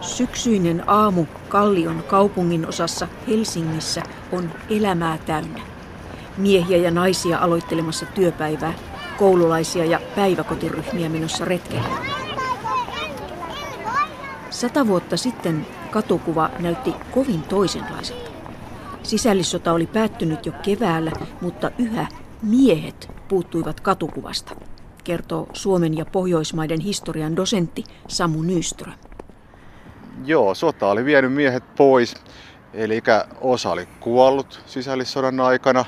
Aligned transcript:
Syksyinen 0.00 0.84
aamu 0.86 1.26
Kallion 1.48 2.02
kaupungin 2.02 2.68
osassa 2.68 3.08
Helsingissä 3.28 4.02
on 4.32 4.50
elämää 4.70 5.18
täynnä. 5.18 5.60
Miehiä 6.36 6.76
ja 6.76 6.90
naisia 6.90 7.38
aloittelemassa 7.38 8.06
työpäivää, 8.06 8.72
koululaisia 9.18 9.84
ja 9.84 10.00
päiväkotiryhmiä 10.16 11.08
menossa 11.08 11.44
retkelle. 11.44 11.88
Sata 14.50 14.86
vuotta 14.86 15.16
sitten 15.16 15.66
katukuva 15.90 16.50
näytti 16.58 16.94
kovin 17.10 17.42
toisenlaiselta. 17.42 18.30
Sisällissota 19.02 19.72
oli 19.72 19.86
päättynyt 19.86 20.46
jo 20.46 20.52
keväällä, 20.62 21.12
mutta 21.40 21.70
yhä 21.78 22.06
miehet 22.42 23.10
puuttuivat 23.28 23.80
katukuvasta, 23.80 24.54
kertoo 25.04 25.48
Suomen 25.52 25.96
ja 25.96 26.04
Pohjoismaiden 26.04 26.80
historian 26.80 27.36
dosentti 27.36 27.84
Samu 28.08 28.42
Nyström. 28.42 28.94
Joo, 30.24 30.54
sota 30.54 30.90
oli 30.90 31.04
vienyt 31.04 31.32
miehet 31.32 31.74
pois. 31.76 32.14
Eli 32.74 33.02
osa 33.40 33.70
oli 33.70 33.88
kuollut 34.00 34.62
sisällissodan 34.66 35.40
aikana, 35.40 35.84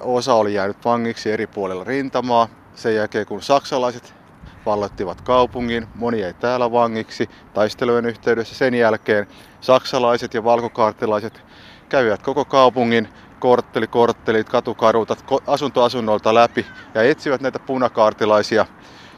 osa 0.00 0.34
oli 0.34 0.54
jäänyt 0.54 0.84
vangiksi 0.84 1.30
eri 1.30 1.46
puolilla 1.46 1.84
rintamaa. 1.84 2.48
Sen 2.74 2.94
jälkeen 2.94 3.26
kun 3.26 3.42
saksalaiset 3.42 4.14
vallottivat 4.66 5.20
kaupungin, 5.20 5.86
moni 5.94 6.22
ei 6.22 6.34
täällä 6.34 6.72
vangiksi 6.72 7.30
taistelujen 7.54 8.06
yhteydessä. 8.06 8.54
Sen 8.54 8.74
jälkeen 8.74 9.26
saksalaiset 9.60 10.34
ja 10.34 10.44
valkokaartilaiset 10.44 11.42
kävivät 11.90 12.22
koko 12.22 12.44
kaupungin 12.44 13.08
kortteli, 13.38 13.86
korttelit, 13.86 14.48
katukarutat, 14.48 15.24
asunto 15.46 15.82
asunnolta 15.82 16.34
läpi 16.34 16.66
ja 16.94 17.02
etsivät 17.02 17.40
näitä 17.40 17.58
punakaartilaisia. 17.58 18.66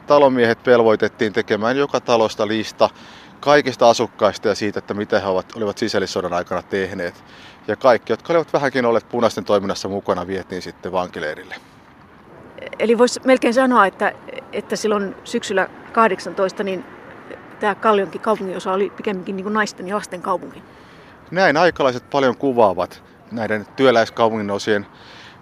Talomiehet 0.06 0.66
velvoitettiin 0.66 1.32
tekemään 1.32 1.76
joka 1.76 2.00
talosta 2.00 2.48
lista 2.48 2.90
kaikista 3.40 3.90
asukkaista 3.90 4.48
ja 4.48 4.54
siitä, 4.54 4.78
että 4.78 4.94
mitä 4.94 5.20
he 5.20 5.26
ovat, 5.26 5.46
olivat 5.56 5.78
sisällissodan 5.78 6.32
aikana 6.32 6.62
tehneet. 6.62 7.24
Ja 7.68 7.76
kaikki, 7.76 8.12
jotka 8.12 8.32
olivat 8.32 8.52
vähänkin 8.52 8.86
olleet 8.86 9.08
punaisten 9.08 9.44
toiminnassa 9.44 9.88
mukana, 9.88 10.26
vietiin 10.26 10.62
sitten 10.62 10.92
vankileirille. 10.92 11.54
Eli 12.78 12.98
voisi 12.98 13.20
melkein 13.24 13.54
sanoa, 13.54 13.86
että, 13.86 14.12
että 14.52 14.76
silloin 14.76 15.14
syksyllä 15.24 15.68
18 15.92 16.62
niin 16.62 16.84
tämä 17.60 17.74
Kallionkin 17.74 18.20
kaupunginosa 18.20 18.72
oli 18.72 18.90
pikemminkin 18.90 19.36
niin 19.36 19.44
kuin 19.44 19.52
naisten 19.54 19.88
ja 19.88 19.96
lasten 19.96 20.22
kaupunki. 20.22 20.62
Näin 21.32 21.56
aikalaiset 21.56 22.10
paljon 22.10 22.36
kuvaavat 22.36 23.02
näiden 23.30 23.66
työläiskaupungin 23.76 24.50
osien 24.50 24.86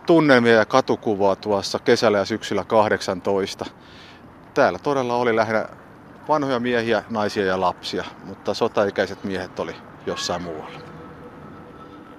tunnelmia 0.07 0.53
ja 0.53 0.65
katukuvaa 0.65 1.37
tuossa 1.37 1.79
kesällä 1.79 2.19
ja 2.19 2.25
syksyllä 2.25 2.65
18. 2.65 3.67
Täällä 4.55 4.79
todella 4.79 5.17
oli 5.17 5.37
lähinnä 5.37 5.69
vanhoja 6.29 6.61
miehiä, 6.61 7.05
naisia 7.11 7.45
ja 7.45 7.61
lapsia, 7.61 8.05
mutta 8.25 8.55
sotaikäiset 8.55 9.25
miehet 9.25 9.59
oli 9.59 9.75
jossain 10.07 10.43
muualla. 10.43 10.81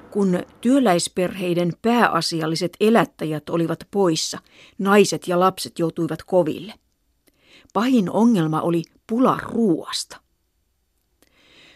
Kun 0.09 0.39
työläisperheiden 0.61 1.73
pääasialliset 1.81 2.77
elättäjät 2.79 3.49
olivat 3.49 3.87
poissa, 3.91 4.39
naiset 4.77 5.27
ja 5.27 5.39
lapset 5.39 5.79
joutuivat 5.79 6.23
koville. 6.23 6.73
Pahin 7.73 8.09
ongelma 8.09 8.61
oli 8.61 8.83
pula 9.07 9.39
ruuasta. 9.43 10.20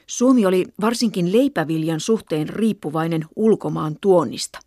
Suomi 0.07 0.45
oli 0.45 0.65
varsinkin 0.81 1.31
leipäviljan 1.31 1.99
suhteen 1.99 2.49
riippuvainen 2.49 3.25
ulkomaan 3.35 3.95
tuonnista. 4.01 4.59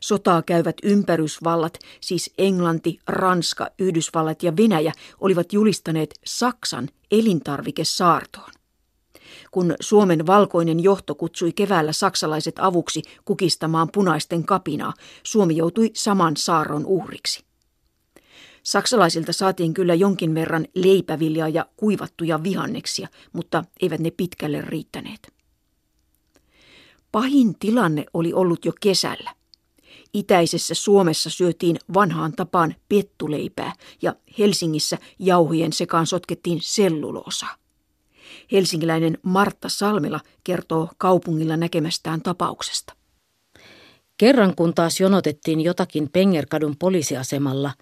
Sotaa 0.00 0.42
käyvät 0.42 0.76
ympärysvallat, 0.82 1.78
siis 2.00 2.30
Englanti, 2.38 2.98
Ranska, 3.08 3.70
Yhdysvallat 3.78 4.42
ja 4.42 4.56
Venäjä, 4.56 4.92
olivat 5.20 5.52
julistaneet 5.52 6.14
Saksan 6.24 6.88
elintarvikesaartoon. 7.10 8.50
Kun 9.50 9.74
Suomen 9.80 10.26
valkoinen 10.26 10.80
johto 10.80 11.14
kutsui 11.14 11.52
keväällä 11.52 11.92
saksalaiset 11.92 12.54
avuksi 12.58 13.02
kukistamaan 13.24 13.88
punaisten 13.92 14.44
kapinaa, 14.44 14.94
Suomi 15.22 15.56
joutui 15.56 15.90
saman 15.94 16.36
saaron 16.36 16.86
uhriksi. 16.86 17.44
Saksalaisilta 18.62 19.32
saatiin 19.32 19.74
kyllä 19.74 19.94
jonkin 19.94 20.34
verran 20.34 20.66
leipäviljaa 20.74 21.48
ja 21.48 21.66
kuivattuja 21.76 22.42
vihanneksia, 22.42 23.08
mutta 23.32 23.64
eivät 23.82 24.00
ne 24.00 24.10
pitkälle 24.10 24.60
riittäneet. 24.60 25.32
Pahin 27.12 27.58
tilanne 27.58 28.04
oli 28.14 28.32
ollut 28.32 28.64
jo 28.64 28.72
kesällä. 28.80 29.34
Itäisessä 30.14 30.74
Suomessa 30.74 31.30
syötiin 31.30 31.78
vanhaan 31.94 32.32
tapaan 32.32 32.74
pettuleipää 32.88 33.72
ja 34.02 34.14
Helsingissä 34.38 34.98
jauhojen 35.18 35.72
sekaan 35.72 36.06
sotkettiin 36.06 36.58
selluloosa. 36.62 37.46
Helsingiläinen 38.52 39.18
Martta 39.22 39.68
Salmela 39.68 40.20
kertoo 40.44 40.88
kaupungilla 40.98 41.56
näkemästään 41.56 42.22
tapauksesta. 42.22 42.92
Kerran 44.18 44.54
kun 44.56 44.74
taas 44.74 45.00
jonotettiin 45.00 45.60
jotakin 45.60 46.10
Pengerkadun 46.12 46.76
poliisiasemalla, 46.78 47.72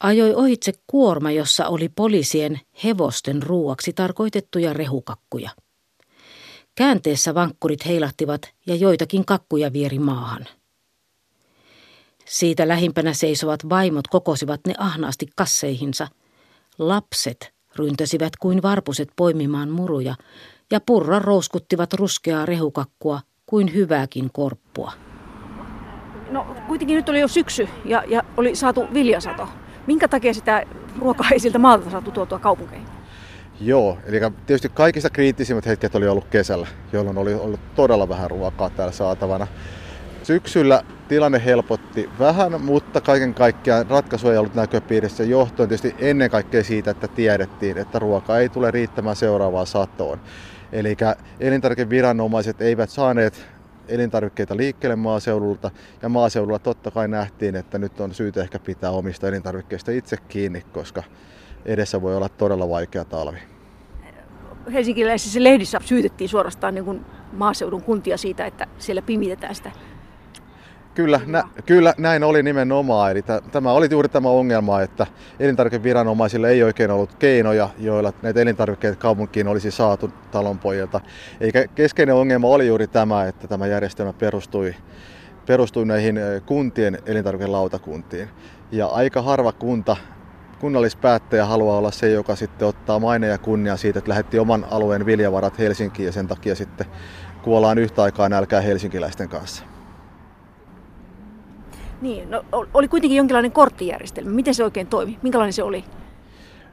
ajoi 0.00 0.34
ohitse 0.34 0.72
kuorma, 0.86 1.30
jossa 1.30 1.68
oli 1.68 1.88
poliisien 1.88 2.60
hevosten 2.84 3.42
ruuaksi 3.42 3.92
tarkoitettuja 3.92 4.72
rehukakkuja. 4.72 5.50
Käänteessä 6.74 7.34
vankkurit 7.34 7.86
heilahtivat 7.86 8.42
ja 8.66 8.74
joitakin 8.74 9.24
kakkuja 9.24 9.72
vieri 9.72 9.98
maahan. 9.98 10.46
Siitä 12.24 12.68
lähimpänä 12.68 13.12
seisovat 13.12 13.68
vaimot 13.68 14.08
kokosivat 14.08 14.60
ne 14.66 14.74
ahnaasti 14.78 15.26
kasseihinsa. 15.36 16.08
Lapset 16.78 17.52
ryntäsivät 17.76 18.36
kuin 18.36 18.62
varpuset 18.62 19.08
poimimaan 19.16 19.70
muruja 19.70 20.14
ja 20.70 20.80
purra 20.80 21.18
rouskuttivat 21.18 21.92
ruskeaa 21.92 22.46
rehukakkua 22.46 23.20
kuin 23.46 23.74
hyvääkin 23.74 24.30
korppua. 24.32 24.92
No 26.30 26.56
kuitenkin 26.66 26.96
nyt 26.96 27.08
oli 27.08 27.20
jo 27.20 27.28
syksy 27.28 27.68
ja, 27.84 28.04
ja 28.06 28.22
oli 28.36 28.56
saatu 28.56 28.88
viljasato. 28.94 29.48
Minkä 29.88 30.08
takia 30.08 30.34
sitä 30.34 30.62
ruokaa 30.98 31.28
ei 31.32 31.40
siltä 31.40 31.58
maalta 31.58 31.90
saatu 31.90 32.10
tuotua 32.10 32.38
kaupunkeihin? 32.38 32.86
Joo, 33.60 33.98
eli 34.06 34.20
tietysti 34.46 34.68
kaikista 34.68 35.10
kriittisimmät 35.10 35.66
hetket 35.66 35.94
oli 35.94 36.08
ollut 36.08 36.24
kesällä, 36.24 36.66
jolloin 36.92 37.18
oli 37.18 37.34
ollut 37.34 37.60
todella 37.74 38.08
vähän 38.08 38.30
ruokaa 38.30 38.70
täällä 38.70 38.92
saatavana. 38.92 39.46
Syksyllä 40.22 40.82
tilanne 41.08 41.44
helpotti 41.44 42.10
vähän, 42.18 42.60
mutta 42.60 43.00
kaiken 43.00 43.34
kaikkiaan 43.34 43.86
ratkaisu 43.90 44.28
ei 44.28 44.38
ollut 44.38 44.54
näköpiirissä 44.54 45.24
johtuen 45.24 45.68
tietysti 45.68 45.94
ennen 45.98 46.30
kaikkea 46.30 46.64
siitä, 46.64 46.90
että 46.90 47.08
tiedettiin, 47.08 47.78
että 47.78 47.98
ruoka 47.98 48.38
ei 48.38 48.48
tule 48.48 48.70
riittämään 48.70 49.16
seuraavaan 49.16 49.66
satoon. 49.66 50.20
Eli 50.72 50.96
elintarvikeviranomaiset 51.40 52.60
eivät 52.60 52.90
saaneet 52.90 53.46
elintarvikkeita 53.88 54.56
liikkeelle 54.56 54.96
maaseudulta 54.96 55.70
ja 56.02 56.08
maaseudulla 56.08 56.58
totta 56.58 56.90
kai 56.90 57.08
nähtiin, 57.08 57.56
että 57.56 57.78
nyt 57.78 58.00
on 58.00 58.14
syytä 58.14 58.42
ehkä 58.42 58.58
pitää 58.58 58.90
omista 58.90 59.28
elintarvikkeista 59.28 59.90
itse 59.90 60.16
kiinni, 60.16 60.60
koska 60.72 61.02
edessä 61.64 62.02
voi 62.02 62.16
olla 62.16 62.28
todella 62.28 62.68
vaikea 62.68 63.04
talvi. 63.04 63.38
Helsinkiläisissä 64.72 65.44
lehdissä 65.44 65.80
syytettiin 65.84 66.28
suorastaan 66.28 66.74
niin 66.74 66.84
kuin 66.84 67.04
maaseudun 67.32 67.82
kuntia 67.82 68.16
siitä, 68.16 68.46
että 68.46 68.66
siellä 68.78 69.02
pimitetään 69.02 69.54
sitä 69.54 69.72
Kyllä, 70.98 71.20
nä, 71.26 71.44
kyllä 71.66 71.94
näin 71.98 72.24
oli 72.24 72.42
nimenomaan. 72.42 73.10
Eli 73.10 73.22
tämä 73.52 73.72
oli 73.72 73.88
juuri 73.90 74.08
tämä 74.08 74.28
ongelma, 74.28 74.80
että 74.82 75.06
elintarvikeviranomaisille 75.40 76.50
ei 76.50 76.62
oikein 76.62 76.90
ollut 76.90 77.14
keinoja, 77.14 77.68
joilla 77.78 78.12
näitä 78.22 78.40
elintarvikkeita 78.40 78.96
kaupunkiin 78.96 79.48
olisi 79.48 79.70
saatu 79.70 80.10
talonpojilta. 80.30 81.00
Eikä 81.40 81.68
keskeinen 81.74 82.14
ongelma 82.14 82.48
oli 82.48 82.66
juuri 82.66 82.86
tämä, 82.86 83.26
että 83.26 83.48
tämä 83.48 83.66
järjestelmä 83.66 84.12
perustui, 84.12 84.74
perustui 85.46 85.86
näihin 85.86 86.20
kuntien 86.46 86.98
elintarvikelautakuntiin. 87.06 88.28
Ja 88.72 88.86
aika 88.86 89.22
harva 89.22 89.52
kunta 89.52 89.96
kunnallispäättäjä 90.60 91.44
haluaa 91.44 91.78
olla 91.78 91.90
se, 91.90 92.10
joka 92.10 92.36
sitten 92.36 92.68
ottaa 92.68 92.98
maine 92.98 93.26
ja 93.26 93.38
kunnia 93.38 93.76
siitä, 93.76 93.98
että 93.98 94.10
lähetti 94.10 94.38
oman 94.38 94.66
alueen 94.70 95.06
viljavarat 95.06 95.58
Helsinkiin 95.58 96.06
ja 96.06 96.12
sen 96.12 96.28
takia 96.28 96.54
sitten 96.54 96.86
kuollaan 97.42 97.78
yhtä 97.78 98.02
aikaa 98.02 98.28
nälkää 98.28 98.60
helsinkiläisten 98.60 99.28
kanssa. 99.28 99.77
Niin, 102.00 102.30
no, 102.30 102.44
oli 102.74 102.88
kuitenkin 102.88 103.16
jonkinlainen 103.16 103.52
korttijärjestelmä. 103.52 104.30
Miten 104.30 104.54
se 104.54 104.64
oikein 104.64 104.86
toimi? 104.86 105.18
Minkälainen 105.22 105.52
se 105.52 105.62
oli? 105.62 105.84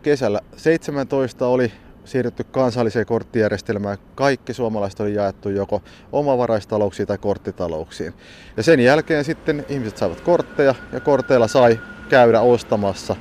Kesällä 0.04 0.40
17 0.58 1.48
oli 1.48 1.72
siirrytty 2.06 2.44
kansalliseen 2.44 3.06
korttijärjestelmään. 3.06 3.98
Kaikki 4.16 4.54
suomalaiset 4.54 5.00
oli 5.00 5.14
jaettu 5.14 5.50
joko 5.50 5.82
omavaraistalouksiin 6.12 7.08
tai 7.08 7.18
korttitalouksiin. 7.18 8.14
Ja 8.58 8.64
sen 8.64 8.80
jälkeen 8.80 9.24
sitten 9.24 9.66
ihmiset 9.70 9.98
saivat 9.98 10.22
kortteja 10.22 10.76
ja 10.92 11.00
korteilla 11.00 11.48
sai 11.48 11.80
käydä 12.10 12.42
ostamassa. 12.42 13.16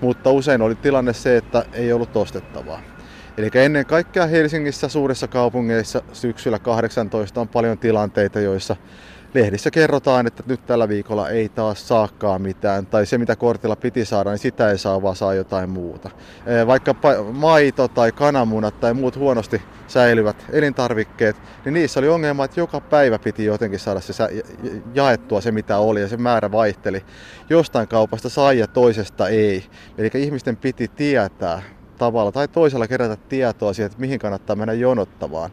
Mutta 0.00 0.30
usein 0.30 0.62
oli 0.62 0.74
tilanne 0.74 1.12
se, 1.12 1.36
että 1.36 1.64
ei 1.72 1.92
ollut 1.92 2.16
ostettavaa. 2.16 2.80
Eli 3.38 3.50
ennen 3.54 3.86
kaikkea 3.86 4.26
Helsingissä 4.26 4.88
suurissa 4.88 5.28
kaupungeissa 5.28 6.02
syksyllä 6.12 6.58
18 6.58 7.40
on 7.40 7.48
paljon 7.48 7.78
tilanteita, 7.78 8.40
joissa 8.40 8.76
lehdissä 9.34 9.70
kerrotaan, 9.70 10.26
että 10.26 10.42
nyt 10.46 10.66
tällä 10.66 10.88
viikolla 10.88 11.28
ei 11.28 11.48
taas 11.48 11.88
saakaan 11.88 12.42
mitään, 12.42 12.86
tai 12.86 13.06
se 13.06 13.18
mitä 13.18 13.36
kortilla 13.36 13.76
piti 13.76 14.04
saada, 14.04 14.30
niin 14.30 14.38
sitä 14.38 14.70
ei 14.70 14.78
saa, 14.78 15.02
vaan 15.02 15.16
saa 15.16 15.34
jotain 15.34 15.70
muuta. 15.70 16.10
Vaikka 16.66 16.94
maito 17.32 17.88
tai 17.88 18.12
kananmunat 18.12 18.80
tai 18.80 18.94
muut 18.94 19.16
huonosti 19.16 19.62
säilyvät 19.86 20.44
elintarvikkeet, 20.52 21.36
niin 21.64 21.72
niissä 21.72 22.00
oli 22.00 22.08
ongelma, 22.08 22.44
että 22.44 22.60
joka 22.60 22.80
päivä 22.80 23.18
piti 23.18 23.44
jotenkin 23.44 23.80
saada 23.80 24.00
se 24.00 24.12
jaettua 24.94 25.40
se 25.40 25.52
mitä 25.52 25.78
oli, 25.78 26.00
ja 26.00 26.08
se 26.08 26.16
määrä 26.16 26.52
vaihteli. 26.52 27.04
Jostain 27.50 27.88
kaupasta 27.88 28.28
sai 28.28 28.58
ja 28.58 28.66
toisesta 28.66 29.28
ei. 29.28 29.64
Eli 29.98 30.10
ihmisten 30.14 30.56
piti 30.56 30.88
tietää, 30.88 31.62
tavalla 31.98 32.32
tai 32.32 32.48
toisella 32.48 32.88
kerätä 32.88 33.16
tietoa 33.16 33.72
siitä, 33.72 33.86
että 33.86 34.00
mihin 34.00 34.18
kannattaa 34.18 34.56
mennä 34.56 34.72
jonottamaan. 34.72 35.50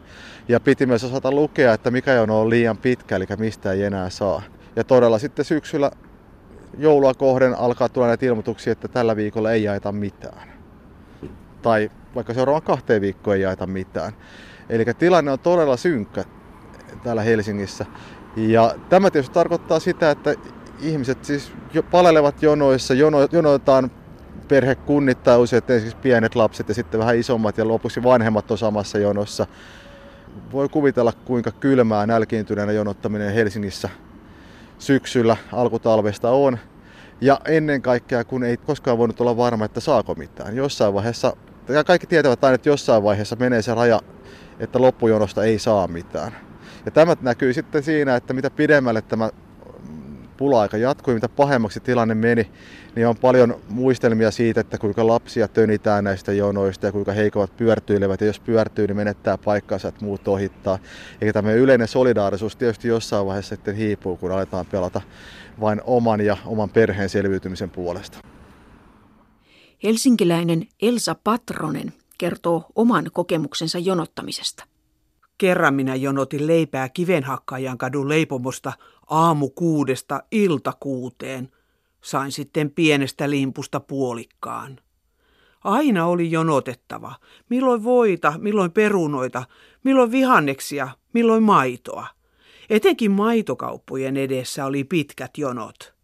Ja 0.48 0.60
piti 0.60 0.86
myös 0.86 1.04
osata 1.04 1.32
lukea, 1.32 1.72
että 1.72 1.90
mikä 1.90 2.12
jono 2.12 2.40
on 2.40 2.50
liian 2.50 2.76
pitkä, 2.76 3.16
eli 3.16 3.26
mistä 3.38 3.72
ei 3.72 3.82
enää 3.82 4.10
saa. 4.10 4.42
Ja 4.76 4.84
todella 4.84 5.18
sitten 5.18 5.44
syksyllä 5.44 5.90
joulua 6.78 7.14
kohden 7.14 7.58
alkaa 7.58 7.88
tulla 7.88 8.06
näitä 8.06 8.26
ilmoituksia, 8.26 8.72
että 8.72 8.88
tällä 8.88 9.16
viikolla 9.16 9.52
ei 9.52 9.62
jaeta 9.62 9.92
mitään. 9.92 10.52
Tai 11.62 11.90
vaikka 12.14 12.34
seuraavan 12.34 12.62
kahteen 12.62 13.00
viikkoon 13.00 13.36
ei 13.36 13.42
jaeta 13.42 13.66
mitään. 13.66 14.12
Eli 14.68 14.84
tilanne 14.98 15.30
on 15.30 15.38
todella 15.38 15.76
synkkä 15.76 16.24
täällä 17.02 17.22
Helsingissä. 17.22 17.86
Ja 18.36 18.74
tämä 18.88 19.10
tietysti 19.10 19.34
tarkoittaa 19.34 19.80
sitä, 19.80 20.10
että 20.10 20.34
ihmiset 20.80 21.24
siis 21.24 21.52
palelevat 21.90 22.42
jonoissa, 22.42 22.94
jono, 22.94 23.18
perhe 24.52 24.74
kunnittaa 24.74 25.38
usein 25.38 25.62
esimerkiksi 25.68 25.96
pienet 26.02 26.34
lapset 26.34 26.68
ja 26.68 26.74
sitten 26.74 27.00
vähän 27.00 27.16
isommat 27.16 27.58
ja 27.58 27.68
lopuksi 27.68 28.02
vanhemmat 28.02 28.50
on 28.50 28.58
samassa 28.58 28.98
jonossa. 28.98 29.46
Voi 30.52 30.68
kuvitella 30.68 31.12
kuinka 31.24 31.50
kylmää 31.50 32.06
nälkiintyneenä 32.06 32.72
jonottaminen 32.72 33.34
Helsingissä 33.34 33.88
syksyllä 34.78 35.36
alkutalvesta 35.52 36.30
on. 36.30 36.58
Ja 37.20 37.40
ennen 37.48 37.82
kaikkea, 37.82 38.24
kun 38.24 38.44
ei 38.44 38.56
koskaan 38.56 38.98
voinut 38.98 39.20
olla 39.20 39.36
varma, 39.36 39.64
että 39.64 39.80
saako 39.80 40.14
mitään. 40.14 40.56
Jossain 40.56 40.94
vaiheessa, 40.94 41.36
kaikki 41.86 42.06
tietävät 42.06 42.44
aina, 42.44 42.54
että 42.54 42.68
jossain 42.68 43.02
vaiheessa 43.02 43.36
menee 43.36 43.62
se 43.62 43.74
raja, 43.74 44.00
että 44.58 44.80
loppujonosta 44.80 45.44
ei 45.44 45.58
saa 45.58 45.88
mitään. 45.88 46.32
Ja 46.84 46.90
tämä 46.90 47.16
näkyy 47.20 47.52
sitten 47.52 47.82
siinä, 47.82 48.16
että 48.16 48.32
mitä 48.32 48.50
pidemmälle 48.50 49.02
tämä 49.02 49.30
pula-aika 50.36 50.76
jatkui, 50.76 51.14
mitä 51.14 51.28
pahemmaksi 51.28 51.80
tilanne 51.80 52.14
meni, 52.14 52.50
niin 52.96 53.06
on 53.06 53.16
paljon 53.16 53.60
muistelmia 53.68 54.30
siitä, 54.30 54.60
että 54.60 54.78
kuinka 54.78 55.06
lapsia 55.06 55.48
tönitään 55.48 56.04
näistä 56.04 56.32
jonoista 56.32 56.86
ja 56.86 56.92
kuinka 56.92 57.12
heikovat 57.12 57.56
pyörtyilevät. 57.56 58.20
Ja 58.20 58.26
jos 58.26 58.40
pyörtyy, 58.40 58.86
niin 58.86 58.96
menettää 58.96 59.38
paikkansa, 59.38 59.88
että 59.88 60.04
muut 60.04 60.28
ohittaa. 60.28 60.78
Eikä 61.20 61.32
tämä 61.32 61.52
yleinen 61.52 61.88
solidaarisuus 61.88 62.56
tietysti 62.56 62.88
jossain 62.88 63.26
vaiheessa 63.26 63.56
sitten 63.56 63.76
hiipuu, 63.76 64.16
kun 64.16 64.32
aletaan 64.32 64.66
pelata 64.66 65.00
vain 65.60 65.80
oman 65.84 66.20
ja 66.20 66.36
oman 66.46 66.70
perheen 66.70 67.08
selviytymisen 67.08 67.70
puolesta. 67.70 68.18
Helsinkiläinen 69.82 70.66
Elsa 70.82 71.16
Patronen 71.24 71.92
kertoo 72.18 72.64
oman 72.74 73.04
kokemuksensa 73.12 73.78
jonottamisesta. 73.78 74.64
Kerran 75.38 75.74
minä 75.74 75.94
jonotin 75.94 76.46
leipää 76.46 76.88
kivenhakkaajan 76.88 77.78
kadun 77.78 78.08
leipomosta 78.08 78.72
aamu 79.10 79.48
kuudesta 79.48 80.22
ilta 80.30 80.72
kuuteen. 80.80 81.48
Sain 82.02 82.32
sitten 82.32 82.70
pienestä 82.70 83.30
limpusta 83.30 83.80
puolikkaan. 83.80 84.78
Aina 85.64 86.06
oli 86.06 86.30
jonotettava. 86.30 87.14
Milloin 87.48 87.84
voita, 87.84 88.34
milloin 88.38 88.72
perunoita, 88.72 89.44
milloin 89.84 90.10
vihanneksia, 90.10 90.88
milloin 91.12 91.42
maitoa. 91.42 92.06
Etenkin 92.70 93.10
maitokauppojen 93.10 94.16
edessä 94.16 94.64
oli 94.64 94.84
pitkät 94.84 95.38
jonot. 95.38 95.94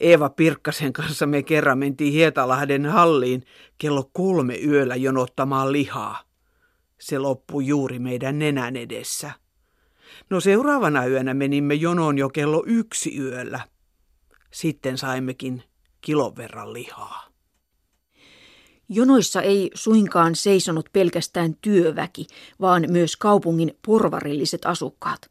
Eeva 0.00 0.28
Pirkkasen 0.28 0.92
kanssa 0.92 1.26
me 1.26 1.42
kerran 1.42 1.78
mentiin 1.78 2.12
Hietalahden 2.12 2.86
halliin 2.86 3.42
kello 3.78 4.10
kolme 4.12 4.58
yöllä 4.58 4.96
jonottamaan 4.96 5.72
lihaa. 5.72 6.22
Se 6.98 7.18
loppui 7.18 7.66
juuri 7.66 7.98
meidän 7.98 8.38
nenän 8.38 8.76
edessä. 8.76 9.32
No 10.30 10.40
seuraavana 10.40 11.06
yönä 11.06 11.34
menimme 11.34 11.74
jonoon 11.74 12.18
jo 12.18 12.28
kello 12.28 12.62
yksi 12.66 13.18
yöllä. 13.18 13.60
Sitten 14.50 14.98
saimmekin 14.98 15.62
kilon 16.00 16.36
verran 16.36 16.72
lihaa. 16.72 17.28
Jonoissa 18.88 19.42
ei 19.42 19.70
suinkaan 19.74 20.34
seisonut 20.34 20.88
pelkästään 20.92 21.54
työväki, 21.60 22.26
vaan 22.60 22.84
myös 22.88 23.16
kaupungin 23.16 23.78
porvarilliset 23.86 24.66
asukkaat. 24.66 25.30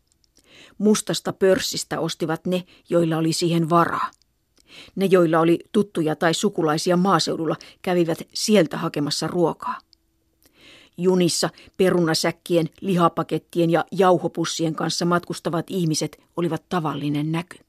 Mustasta 0.78 1.34
pörssistä 1.34 2.00
ostivat 2.00 2.46
ne, 2.46 2.64
joilla 2.90 3.18
oli 3.18 3.34
siihen 3.34 3.70
varaa. 3.70 4.12
Ne, 4.96 5.06
joilla 5.06 5.40
oli 5.40 5.60
tuttuja 5.72 6.16
tai 6.16 6.34
sukulaisia 6.34 6.98
maaseudulla, 6.98 7.56
kävivät 7.82 8.20
sieltä 8.34 8.78
hakemassa 8.78 9.28
ruokaa. 9.28 9.78
Junissa 10.98 11.50
perunasäkkien, 11.78 12.70
lihapakettien 12.82 13.70
ja 13.70 13.86
jauhopussien 13.92 14.76
kanssa 14.76 15.06
matkustavat 15.06 15.66
ihmiset 15.70 16.24
olivat 16.36 16.70
tavallinen 16.70 17.32
näky. 17.32 17.67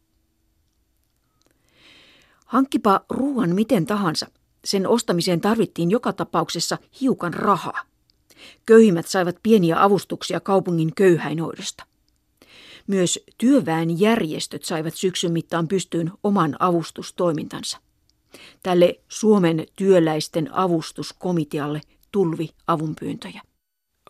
Hankkipa 2.48 3.00
ruoan 3.10 3.54
miten 3.54 3.86
tahansa. 3.86 4.26
Sen 4.64 4.86
ostamiseen 4.86 5.40
tarvittiin 5.40 5.90
joka 5.90 6.12
tapauksessa 6.12 6.78
hiukan 7.00 7.34
rahaa. 7.34 7.82
Köyhimmät 8.66 9.06
saivat 9.06 9.36
pieniä 9.42 9.82
avustuksia 9.82 10.40
kaupungin 10.40 10.94
köyhäinhoidosta. 10.94 11.84
Myös 12.86 13.20
työväen 13.38 14.00
järjestöt 14.00 14.64
saivat 14.64 14.94
syksyn 14.94 15.32
mittaan 15.32 15.68
pystyyn 15.68 16.12
oman 16.22 16.56
avustustoimintansa. 16.58 17.78
Tälle 18.62 19.00
Suomen 19.08 19.66
työläisten 19.76 20.54
avustuskomitealle 20.54 21.80
tulvi 22.12 22.48
avunpyyntöjä. 22.66 23.42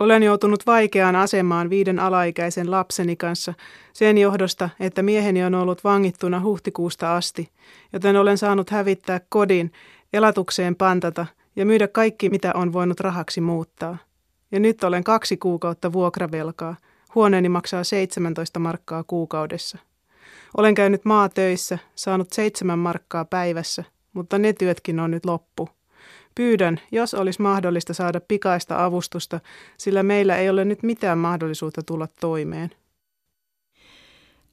Olen 0.01 0.23
joutunut 0.23 0.67
vaikeaan 0.67 1.17
asemaan 1.17 1.71
viiden 1.71 1.99
alaikäisen 1.99 2.71
lapseni 2.71 3.17
kanssa 3.17 3.55
sen 3.93 4.19
johdosta, 4.19 4.71
että 4.81 5.03
mieheni 5.03 5.45
on 5.45 5.55
ollut 5.55 5.85
vangittuna 5.85 6.41
huhtikuusta 6.41 7.17
asti, 7.17 7.49
joten 7.93 8.17
olen 8.17 8.39
saanut 8.39 8.71
hävittää 8.71 9.21
kodin, 9.29 9.73
elatukseen 10.13 10.77
pantata 10.77 11.27
ja 11.57 11.67
myydä 11.67 11.89
kaikki, 11.89 12.31
mitä 12.31 12.53
on 12.55 12.73
voinut 12.73 13.01
rahaksi 13.01 13.41
muuttaa. 13.41 13.99
Ja 14.53 14.61
nyt 14.61 14.85
olen 14.85 15.05
kaksi 15.05 15.37
kuukautta 15.37 15.93
vuokravelkaa. 15.93 16.77
Huoneeni 17.15 17.49
maksaa 17.49 17.85
17 17.85 18.59
markkaa 18.59 19.05
kuukaudessa. 19.05 19.79
Olen 20.57 20.75
käynyt 20.75 21.05
maatöissä, 21.05 21.79
saanut 21.95 22.33
seitsemän 22.33 22.79
markkaa 22.79 23.25
päivässä, 23.25 23.85
mutta 24.13 24.39
ne 24.39 24.53
työtkin 24.53 25.01
on 25.01 25.11
nyt 25.11 25.25
loppu. 25.25 25.69
Pyydän, 26.39 26.81
jos 26.93 27.15
olisi 27.15 27.43
mahdollista 27.43 27.95
saada 27.95 28.21
pikaista 28.21 28.85
avustusta, 28.85 29.41
sillä 29.79 30.03
meillä 30.03 30.37
ei 30.37 30.51
ole 30.51 30.65
nyt 30.65 30.83
mitään 30.83 31.19
mahdollisuutta 31.19 31.83
tulla 31.83 32.09
toimeen. 32.21 32.71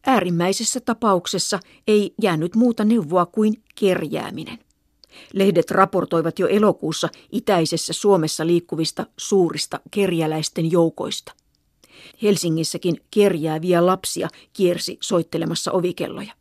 Äärimmäisessä 0.05 0.79
tapauksessa 0.79 1.59
ei 1.87 2.13
jäänyt 2.21 2.55
muuta 2.55 2.85
neuvoa 2.85 3.25
kuin 3.25 3.53
kerjääminen. 3.79 4.59
Lehdet 5.33 5.71
raportoivat 5.71 6.39
jo 6.39 6.47
elokuussa 6.47 7.09
itäisessä 7.31 7.93
Suomessa 7.93 8.47
liikkuvista 8.47 9.05
suurista 9.17 9.79
kerjäläisten 9.91 10.71
joukoista. 10.71 11.33
Helsingissäkin 12.21 12.97
kerjääviä 13.11 13.85
lapsia 13.85 14.27
kiersi 14.53 14.97
soittelemassa 15.01 15.71
ovikelloja. 15.71 16.33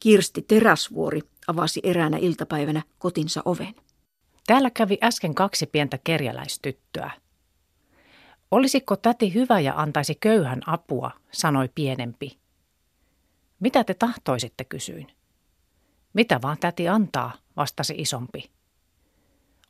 Kirsti 0.00 0.42
Teräsvuori 0.48 1.20
avasi 1.46 1.80
eräänä 1.82 2.16
iltapäivänä 2.16 2.82
kotinsa 2.98 3.42
oven. 3.44 3.85
Täällä 4.46 4.70
kävi 4.70 4.98
äsken 5.02 5.34
kaksi 5.34 5.66
pientä 5.66 5.98
kerjäläistyttöä. 6.04 7.10
Olisiko 8.50 8.96
täti 8.96 9.34
hyvä 9.34 9.60
ja 9.60 9.74
antaisi 9.76 10.14
köyhän 10.14 10.60
apua, 10.66 11.10
sanoi 11.32 11.68
pienempi. 11.74 12.38
Mitä 13.60 13.84
te 13.84 13.94
tahtoisitte, 13.94 14.64
kysyin. 14.64 15.06
Mitä 16.12 16.42
vaan 16.42 16.58
täti 16.60 16.88
antaa, 16.88 17.32
vastasi 17.56 17.94
isompi. 17.98 18.50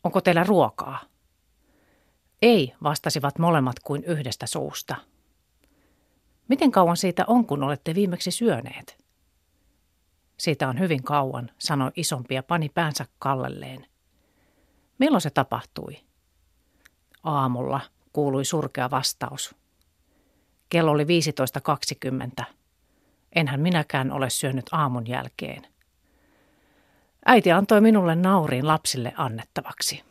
Onko 0.04 0.20
teillä 0.20 0.44
ruokaa? 0.44 1.00
Ei, 2.42 2.74
vastasivat 2.82 3.38
molemmat 3.38 3.80
kuin 3.80 4.04
yhdestä 4.04 4.46
suusta. 4.46 4.96
Miten 6.48 6.70
kauan 6.70 6.96
siitä 6.96 7.24
on, 7.26 7.46
kun 7.46 7.62
olette 7.62 7.94
viimeksi 7.94 8.30
syöneet? 8.30 9.04
Siitä 10.38 10.68
on 10.68 10.78
hyvin 10.78 11.02
kauan, 11.02 11.50
sanoi 11.58 11.90
isompi 11.96 12.34
ja 12.34 12.42
pani 12.42 12.68
päänsä 12.68 13.06
kallelleen. 13.18 13.86
Milloin 14.98 15.20
se 15.20 15.30
tapahtui? 15.30 15.98
Aamulla 17.22 17.80
kuului 18.12 18.44
surkea 18.44 18.90
vastaus. 18.90 19.54
Kello 20.68 20.90
oli 20.90 21.06
15.20. 22.38 22.44
Enhän 23.32 23.60
minäkään 23.60 24.12
ole 24.12 24.30
syönyt 24.30 24.66
aamun 24.72 25.06
jälkeen. 25.08 25.66
Äiti 27.26 27.52
antoi 27.52 27.80
minulle 27.80 28.14
nauriin 28.14 28.66
lapsille 28.66 29.12
annettavaksi. 29.16 30.02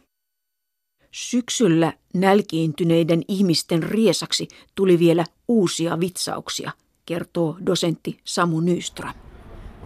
Syksyllä 1.11 1.93
nälkiintyneiden 2.13 3.21
ihmisten 3.27 3.83
riesaksi 3.83 4.47
tuli 4.75 4.99
vielä 4.99 5.25
uusia 5.47 5.99
vitsauksia, 5.99 6.71
kertoo 7.05 7.57
dosentti 7.65 8.19
Samu 8.23 8.59
Nyström. 8.59 9.13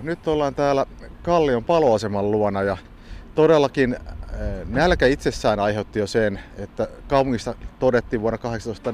Nyt 0.01 0.27
ollaan 0.27 0.55
täällä 0.55 0.85
Kallion 1.23 1.63
paloaseman 1.63 2.31
luona 2.31 2.63
ja 2.63 2.77
todellakin 3.39 3.93
eh, 3.93 4.67
nälkä 4.67 5.07
itsessään 5.07 5.59
aiheutti 5.59 5.99
jo 5.99 6.07
sen, 6.07 6.39
että 6.57 6.87
kaupungista 7.07 7.55
todettiin 7.79 8.21
vuonna 8.21 8.37
18 8.37 8.91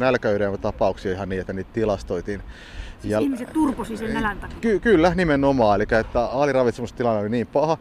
tapauksia 0.62 1.12
ihan 1.12 1.30
niin, 1.30 1.42
että 1.42 1.54
niitä 1.54 1.70
tilastoitiin. 1.74 2.42
Siis 3.02 3.12
ja, 3.12 3.20
ihmiset 3.20 3.54
turposi 3.54 3.98
sen 3.98 4.14
nälän 4.14 4.38
takia? 4.38 4.58
Ky- 4.62 4.80
kyllä, 4.80 5.16
nimenomaan. 5.16 5.76
Eli 5.76 5.86
että 6.00 6.26
aliravitsemustilanne 6.26 7.22
oli 7.22 7.30
niin 7.30 7.48
paha, 7.48 7.78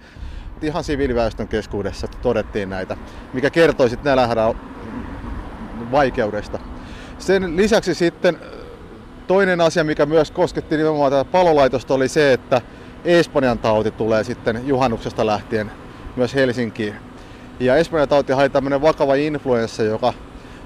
että 0.52 0.66
ihan 0.66 0.84
siviiliväestön 0.84 1.48
keskuudessa 1.48 2.08
todettiin 2.22 2.70
näitä, 2.70 2.96
mikä 3.32 3.50
kertoi 3.50 3.90
sitten 3.90 4.10
nälänhädän 4.10 4.54
vaikeudesta. 5.90 6.58
Sen 7.18 7.56
lisäksi 7.56 7.94
sitten 7.94 8.38
toinen 9.26 9.60
asia, 9.60 9.84
mikä 9.84 10.06
myös 10.06 10.30
kosketti 10.30 10.76
nimenomaan 10.76 11.12
tätä 11.12 11.24
palolaitosta, 11.24 11.94
oli 11.94 12.08
se, 12.08 12.32
että 12.32 12.60
Espanjan 13.04 13.58
tauti 13.58 13.90
tulee 13.90 14.24
sitten 14.24 14.68
juhannuksesta 14.68 15.26
lähtien 15.26 15.83
myös 16.16 16.34
Helsinkiin. 16.34 16.94
Ja 17.60 17.76
Espanjan 17.76 18.08
tauti 18.08 18.32
oli 18.32 18.50
tämmöinen 18.50 18.82
vakava 18.82 19.14
influenssa, 19.14 19.82
joka 19.82 20.12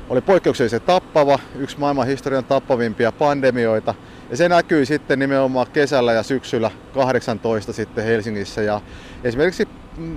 oli 0.09 0.21
poikkeuksellisen 0.21 0.81
tappava, 0.81 1.39
yksi 1.55 1.79
maailman 1.79 2.07
historian 2.07 2.45
tappavimpia 2.45 3.13
pandemioita. 3.13 3.95
Ja 4.31 4.37
se 4.37 4.49
näkyy 4.49 4.87
sitten 4.87 5.19
nimenomaan 5.19 5.67
kesällä 5.73 6.13
ja 6.13 6.23
syksyllä 6.23 6.71
18 6.95 7.73
sitten 7.73 8.05
Helsingissä. 8.05 8.63
Ja 8.63 8.81
esimerkiksi 9.25 9.69
mm, 9.97 10.17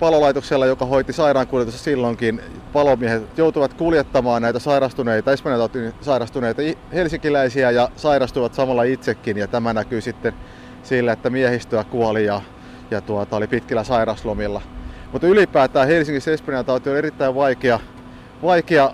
palolaitoksella, 0.00 0.66
joka 0.66 0.86
hoiti 0.86 1.12
sairaankuljetusta 1.12 1.80
silloinkin, 1.80 2.40
palomiehet 2.72 3.38
joutuvat 3.38 3.74
kuljettamaan 3.74 4.42
näitä 4.42 4.58
sairastuneita, 4.58 5.32
Espanjan 5.32 5.70
sairastuneita 6.00 6.62
helsinkiläisiä 6.92 7.70
ja 7.70 7.88
sairastuvat 7.96 8.54
samalla 8.54 8.82
itsekin. 8.82 9.36
Ja 9.36 9.48
tämä 9.48 9.72
näkyy 9.72 10.00
sitten 10.00 10.32
sillä, 10.82 11.12
että 11.12 11.30
miehistöä 11.30 11.84
kuoli 11.84 12.24
ja, 12.24 12.40
ja 12.94 13.00
tuota, 13.00 13.36
oli 13.36 13.46
pitkillä 13.46 13.84
sairaslomilla. 13.84 14.62
Mutta 15.12 15.26
ylipäätään 15.26 15.88
Helsingissä 15.88 16.32
Espanjan 16.32 16.64
tauti 16.64 16.90
on 16.90 16.96
erittäin 16.96 17.34
vaikea, 17.34 17.80
vaikea, 18.42 18.90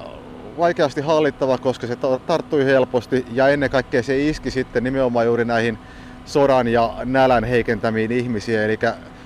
vaikeasti 0.59 1.01
hallittava, 1.01 1.59
koska 1.59 1.87
se 1.87 1.97
tarttui 2.27 2.65
helposti 2.65 3.27
ja 3.33 3.49
ennen 3.49 3.71
kaikkea 3.71 4.03
se 4.03 4.29
iski 4.29 4.51
sitten 4.51 4.85
nimenomaan 4.85 5.27
juuri 5.27 5.45
näihin 5.45 5.79
sodan 6.25 6.69
ja 6.69 6.97
nälän 7.05 7.45
heikentämiin 7.45 8.13
ihmisiä. 8.13 8.65
Eli 8.65 8.79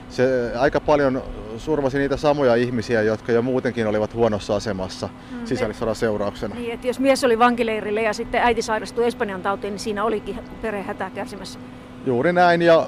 se 0.09 0.53
aika 0.59 0.81
paljon 0.81 1.23
surmasi 1.59 1.99
niitä 1.99 2.17
samoja 2.17 2.55
ihmisiä, 2.55 3.03
jotka 3.03 3.33
jo 3.33 3.43
muutenkin 3.43 3.87
olivat 3.87 4.15
huonossa 4.15 4.57
asemassa 4.57 5.09
mm, 5.09 5.47
sisällissodan 5.47 5.95
seurauksena. 5.95 6.55
Niin, 6.55 6.73
että 6.73 6.87
jos 6.87 7.01
mies 7.01 7.25
oli 7.25 7.39
vankileirillä 7.39 8.01
ja 8.01 8.13
sitten 8.13 8.41
äiti 8.43 8.63
sairastui 8.63 9.07
Espanjan 9.07 9.43
tautiin, 9.43 9.71
niin 9.71 9.81
siinä 9.81 10.05
olikin 10.05 10.39
perhe 10.63 10.83
hätää 10.83 11.11
kärsimässä. 11.11 11.59
Juuri 12.07 12.33
näin 12.33 12.63
ja 12.63 12.87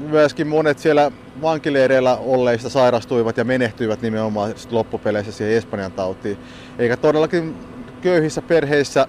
myöskin 0.00 0.46
monet 0.46 0.78
siellä 0.78 1.10
vankileireillä 1.42 2.16
olleista 2.16 2.68
sairastuivat 2.68 3.36
ja 3.36 3.44
menehtyivät 3.44 4.02
nimenomaan 4.02 4.54
loppupeleissä 4.70 5.32
siihen 5.32 5.56
Espanjan 5.56 5.92
tautiin. 5.92 6.38
Eikä 6.78 6.96
todellakin 6.96 7.56
köyhissä 8.00 8.42
perheissä 8.42 9.06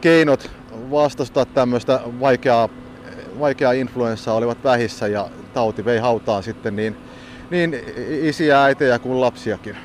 keinot 0.00 0.50
vastustaa 0.90 1.44
tämmöistä 1.44 2.00
vaikeaa, 2.20 2.68
vaikeaa 3.38 3.72
influenssaa 3.72 4.34
olivat 4.34 4.64
vähissä 4.64 5.06
ja 5.06 5.30
tauti 5.54 5.84
vei 5.84 5.98
hautaan 5.98 6.42
sitten 6.42 6.76
niin, 6.76 6.96
niin 7.50 7.76
isiä, 8.22 8.64
äitejä 8.64 8.98
kuin 8.98 9.20
lapsiakin. 9.20 9.76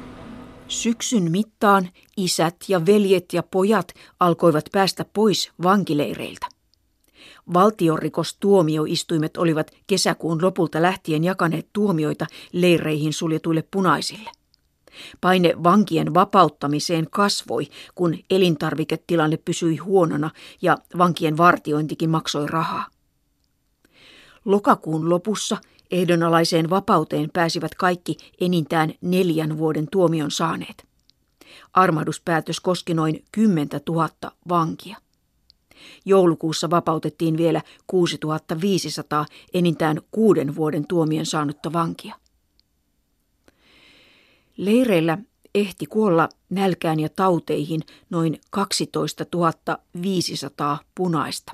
Syksyn 0.67 1.31
mittaan 1.31 1.89
isät 2.17 2.55
ja 2.67 2.85
veljet 2.85 3.25
ja 3.33 3.43
pojat 3.43 3.87
alkoivat 4.19 4.65
päästä 4.71 5.05
pois 5.13 5.51
vankileireiltä. 5.63 6.52
Valtiorikostuomioistuimet 7.53 9.37
olivat 9.37 9.71
kesäkuun 9.87 10.41
lopulta 10.41 10.81
lähtien 10.81 11.23
jakaneet 11.23 11.67
tuomioita 11.73 12.25
leireihin 12.51 13.13
suljetuille 13.13 13.63
punaisille. 13.71 14.29
Paine 15.21 15.53
vankien 15.63 16.13
vapauttamiseen 16.13 17.07
kasvoi, 17.11 17.67
kun 17.95 18.17
elintarviketilanne 18.29 19.37
pysyi 19.37 19.77
huonona 19.77 20.29
ja 20.61 20.77
vankien 20.97 21.37
vartiointikin 21.37 22.09
maksoi 22.09 22.47
rahaa. 22.47 22.85
Lokakuun 24.45 25.09
lopussa 25.09 25.57
ehdonalaiseen 25.91 26.69
vapauteen 26.69 27.29
pääsivät 27.33 27.75
kaikki 27.75 28.17
enintään 28.41 28.93
neljän 29.01 29.57
vuoden 29.57 29.87
tuomion 29.91 30.31
saaneet. 30.31 30.85
Armahduspäätös 31.73 32.59
koski 32.59 32.93
noin 32.93 33.25
10 33.31 33.67
000 33.89 34.09
vankia. 34.49 35.02
Joulukuussa 36.05 36.69
vapautettiin 36.69 37.37
vielä 37.37 37.61
6500 37.87 39.25
enintään 39.53 40.01
kuuden 40.11 40.55
vuoden 40.55 40.87
tuomion 40.87 41.25
saanutta 41.25 41.73
vankia. 41.73 42.15
Leireillä 44.57 45.17
ehti 45.55 45.85
kuolla 45.85 46.29
nälkään 46.49 46.99
ja 46.99 47.09
tauteihin 47.09 47.81
noin 48.09 48.41
12 48.49 49.25
500 50.01 50.79
punaista. 50.95 51.53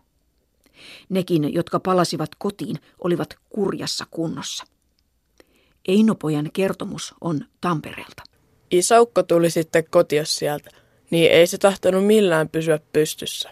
Nekin, 1.09 1.53
jotka 1.53 1.79
palasivat 1.79 2.29
kotiin, 2.37 2.79
olivat 3.03 3.37
kurjassa 3.49 4.05
kunnossa. 4.11 4.63
Einopojan 5.87 6.49
kertomus 6.53 7.15
on 7.21 7.45
Tampereelta. 7.61 8.23
Isäukko 8.71 9.23
tuli 9.23 9.49
sitten 9.49 9.83
kotios 9.89 10.35
sieltä, 10.35 10.69
niin 11.09 11.31
ei 11.31 11.47
se 11.47 11.57
tahtonut 11.57 12.05
millään 12.05 12.49
pysyä 12.49 12.79
pystyssä. 12.93 13.49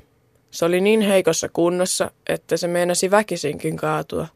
Se 0.52 0.66
oli 0.66 0.82
niin 0.82 1.02
heikossa 1.02 1.50
kunnossa, 1.50 2.12
että 2.30 2.58
se 2.58 2.68
meinasi 2.68 3.12
väkisinkin 3.12 3.78
kaatua. 3.78 4.28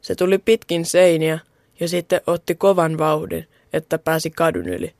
Se 0.00 0.14
tuli 0.14 0.38
pitkin 0.38 0.84
seiniä 0.84 1.38
ja 1.80 1.88
sitten 1.88 2.20
otti 2.26 2.54
kovan 2.54 2.98
vauhdin, 2.98 3.48
että 3.72 3.98
pääsi 3.98 4.30
kadun 4.30 4.68
yli. 4.68 4.94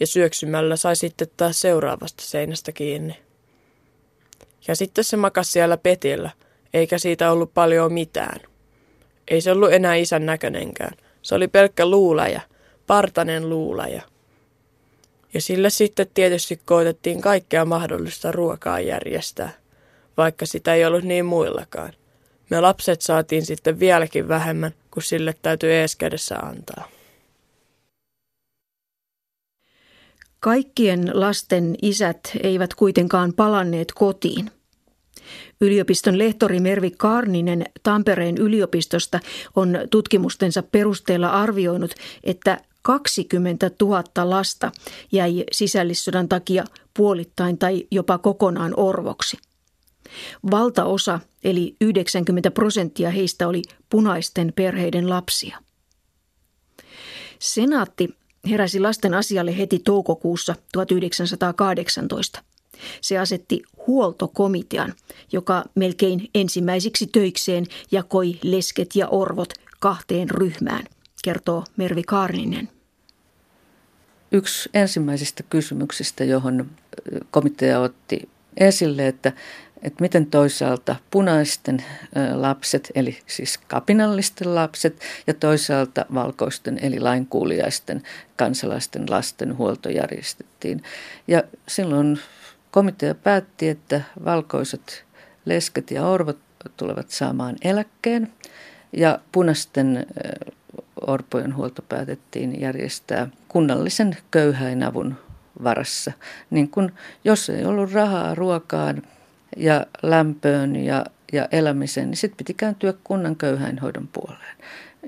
Ja 0.00 0.06
syöksymällä 0.06 0.76
sai 0.76 0.96
sitten 0.96 1.28
taas 1.36 1.60
seuraavasta 1.60 2.22
seinästä 2.22 2.72
kiinni. 2.72 3.18
Ja 4.68 4.76
sitten 4.76 5.04
se 5.04 5.16
makasi 5.16 5.50
siellä 5.50 5.76
petillä, 5.76 6.30
eikä 6.74 6.98
siitä 6.98 7.32
ollut 7.32 7.54
paljon 7.54 7.92
mitään. 7.92 8.40
Ei 9.28 9.40
se 9.40 9.52
ollut 9.52 9.72
enää 9.72 9.94
isän 9.94 10.26
näköinenkään. 10.26 10.96
Se 11.22 11.34
oli 11.34 11.48
pelkkä 11.48 11.86
luulaja, 11.86 12.40
partanen 12.86 13.48
luulaja. 13.48 14.02
Ja 15.34 15.40
sille 15.40 15.70
sitten 15.70 16.06
tietysti 16.14 16.60
koitettiin 16.64 17.20
kaikkea 17.20 17.64
mahdollista 17.64 18.32
ruokaa 18.32 18.80
järjestää 18.80 19.61
vaikka 20.16 20.46
sitä 20.46 20.74
ei 20.74 20.84
ollut 20.84 21.04
niin 21.04 21.24
muillakaan. 21.24 21.92
Me 22.50 22.60
lapset 22.60 23.02
saatiin 23.02 23.46
sitten 23.46 23.80
vieläkin 23.80 24.28
vähemmän, 24.28 24.74
kun 24.90 25.02
sille 25.02 25.34
täytyy 25.42 25.72
ees 25.72 25.96
kädessä 25.96 26.38
antaa. 26.38 26.88
Kaikkien 30.40 31.10
lasten 31.14 31.74
isät 31.82 32.20
eivät 32.42 32.74
kuitenkaan 32.74 33.32
palanneet 33.32 33.92
kotiin. 33.92 34.50
Yliopiston 35.60 36.18
lehtori 36.18 36.60
Mervi 36.60 36.90
Karninen 36.90 37.64
Tampereen 37.82 38.38
yliopistosta 38.38 39.20
on 39.56 39.78
tutkimustensa 39.90 40.62
perusteella 40.62 41.28
arvioinut, 41.28 41.94
että 42.24 42.60
20 42.82 43.70
000 43.82 44.04
lasta 44.24 44.72
jäi 45.12 45.44
sisällissodan 45.52 46.28
takia 46.28 46.64
puolittain 46.96 47.58
tai 47.58 47.86
jopa 47.90 48.18
kokonaan 48.18 48.74
orvoksi– 48.76 49.36
Valtaosa, 50.50 51.20
eli 51.44 51.76
90 51.80 52.50
prosenttia 52.50 53.10
heistä 53.10 53.48
oli 53.48 53.62
punaisten 53.90 54.52
perheiden 54.56 55.10
lapsia. 55.10 55.58
Senaatti 57.38 58.08
heräsi 58.50 58.80
lasten 58.80 59.14
asialle 59.14 59.58
heti 59.58 59.78
toukokuussa 59.84 60.54
1918. 60.72 62.42
Se 63.00 63.18
asetti 63.18 63.62
huoltokomitean, 63.86 64.94
joka 65.32 65.64
melkein 65.74 66.28
ensimmäisiksi 66.34 67.06
töikseen 67.06 67.66
jakoi 67.90 68.38
lesket 68.42 68.96
ja 68.96 69.08
orvot 69.08 69.52
kahteen 69.80 70.30
ryhmään, 70.30 70.84
kertoo 71.24 71.64
Mervi 71.76 72.02
Kaarninen. 72.02 72.68
Yksi 74.32 74.70
ensimmäisistä 74.74 75.42
kysymyksistä, 75.42 76.24
johon 76.24 76.70
komitea 77.30 77.80
otti 77.80 78.28
esille, 78.56 79.08
että 79.08 79.32
että 79.82 80.02
miten 80.02 80.26
toisaalta 80.26 80.96
punaisten 81.10 81.84
lapset, 82.34 82.92
eli 82.94 83.18
siis 83.26 83.58
kapinallisten 83.58 84.54
lapset, 84.54 85.00
ja 85.26 85.34
toisaalta 85.34 86.06
valkoisten, 86.14 86.78
eli 86.82 87.00
lainkuuliaisten 87.00 88.02
kansalaisten 88.36 89.10
lasten 89.10 89.58
huolto 89.58 89.88
järjestettiin. 89.88 90.82
Ja 91.28 91.42
silloin 91.68 92.18
komitea 92.70 93.14
päätti, 93.14 93.68
että 93.68 94.00
valkoiset 94.24 95.04
lesket 95.44 95.90
ja 95.90 96.06
orvot 96.06 96.38
tulevat 96.76 97.10
saamaan 97.10 97.56
eläkkeen, 97.62 98.32
ja 98.96 99.18
punaisten 99.32 100.06
orpojen 101.06 101.56
huolto 101.56 101.82
päätettiin 101.88 102.60
järjestää 102.60 103.28
kunnallisen 103.48 104.16
köyhäinavun 104.30 105.14
varassa. 105.64 106.12
Niin 106.50 106.70
kun, 106.70 106.92
jos 107.24 107.50
ei 107.50 107.64
ollut 107.64 107.92
rahaa 107.92 108.34
ruokaan, 108.34 109.02
ja 109.56 109.86
lämpöön 110.02 110.76
ja, 110.76 111.06
ja 111.32 111.48
elämiseen, 111.52 112.10
niin 112.10 112.16
sitten 112.16 112.36
piti 112.36 112.54
kääntyä 112.54 112.94
kunnan 113.04 113.36
köyhäinhoidon 113.36 114.08
puoleen. 114.12 114.56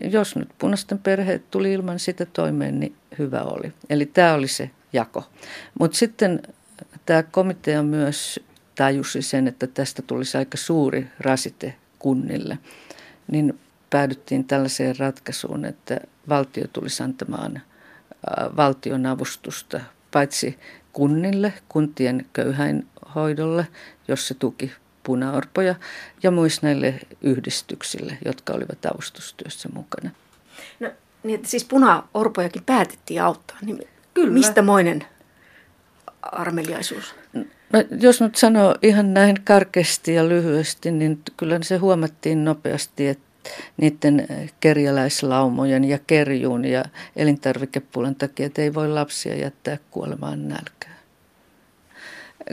Jos 0.00 0.36
nyt 0.36 0.48
punaisten 0.58 0.98
perheet 0.98 1.50
tuli 1.50 1.72
ilman 1.72 1.98
sitä 1.98 2.26
toimeen, 2.26 2.80
niin 2.80 2.96
hyvä 3.18 3.40
oli. 3.40 3.72
Eli 3.90 4.06
tämä 4.06 4.34
oli 4.34 4.48
se 4.48 4.70
jako. 4.92 5.24
Mutta 5.78 5.96
sitten 5.96 6.42
tämä 7.06 7.22
komitea 7.22 7.82
myös 7.82 8.40
tajusi 8.74 9.22
sen, 9.22 9.48
että 9.48 9.66
tästä 9.66 10.02
tulisi 10.02 10.38
aika 10.38 10.56
suuri 10.56 11.06
rasite 11.20 11.74
kunnille. 11.98 12.58
Niin 13.30 13.58
päädyttiin 13.90 14.44
tällaiseen 14.44 14.98
ratkaisuun, 14.98 15.64
että 15.64 16.00
valtio 16.28 16.64
tulisi 16.72 17.02
antamaan 17.02 17.62
valtion 18.56 19.06
avustusta 19.06 19.80
paitsi 20.10 20.58
kunnille, 20.92 21.52
kuntien 21.68 22.26
köyhäinhoidolle, 23.14 23.66
jos 24.08 24.28
se 24.28 24.34
tuki 24.34 24.72
punaorpoja, 25.02 25.74
ja 26.22 26.30
myös 26.30 26.62
näille 26.62 27.00
yhdistyksille, 27.22 28.18
jotka 28.24 28.52
olivat 28.52 28.86
avustustyössä 28.86 29.68
mukana. 29.72 30.10
No, 30.80 30.90
niin, 31.22 31.34
että 31.34 31.48
siis 31.48 31.64
punaorpojakin 31.64 32.62
päätettiin 32.64 33.22
auttaa. 33.22 33.56
Niin 33.62 33.78
Kyllä. 34.14 34.32
Mistä 34.32 34.62
moinen 34.62 35.04
armeliaisuus? 36.22 37.14
No, 37.72 37.84
jos 38.00 38.20
nyt 38.20 38.36
sanoo 38.36 38.76
ihan 38.82 39.14
näin 39.14 39.36
karkeasti 39.44 40.14
ja 40.14 40.28
lyhyesti, 40.28 40.90
niin 40.90 41.20
kyllä 41.36 41.58
se 41.62 41.76
huomattiin 41.76 42.44
nopeasti, 42.44 43.08
että 43.08 43.24
niiden 43.76 44.26
kerjäläislaumojen 44.60 45.84
ja 45.84 45.98
kerjuun 46.06 46.64
ja 46.64 46.84
elintarvikepuolen 47.16 48.14
takia, 48.14 48.46
että 48.46 48.62
ei 48.62 48.74
voi 48.74 48.88
lapsia 48.88 49.36
jättää 49.36 49.78
kuolemaan 49.90 50.48
nälkään. 50.48 50.83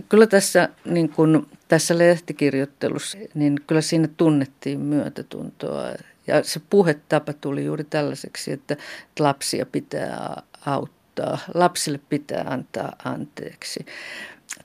Kyllä 0.10 0.28
tässä, 0.28 0.70
niin 0.86 1.10
kuin, 1.10 1.48
tässä 1.68 1.98
lehtikirjoittelussa, 1.98 3.18
niin 3.34 3.60
kyllä 3.68 3.82
siinä 3.82 4.08
tunnettiin 4.18 4.80
myötätuntoa. 4.80 5.84
Ja 6.28 6.44
se 6.44 6.62
puhetapa 6.70 7.34
tuli 7.34 7.66
juuri 7.66 7.84
tällaiseksi, 7.84 8.52
että 8.52 8.78
lapsia 9.20 9.66
pitää 9.66 10.42
auttaa, 10.66 11.38
lapsille 11.54 12.00
pitää 12.10 12.44
antaa 12.48 12.96
anteeksi. 13.06 13.86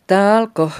Tämä 0.06 0.38
alkoi 0.38 0.71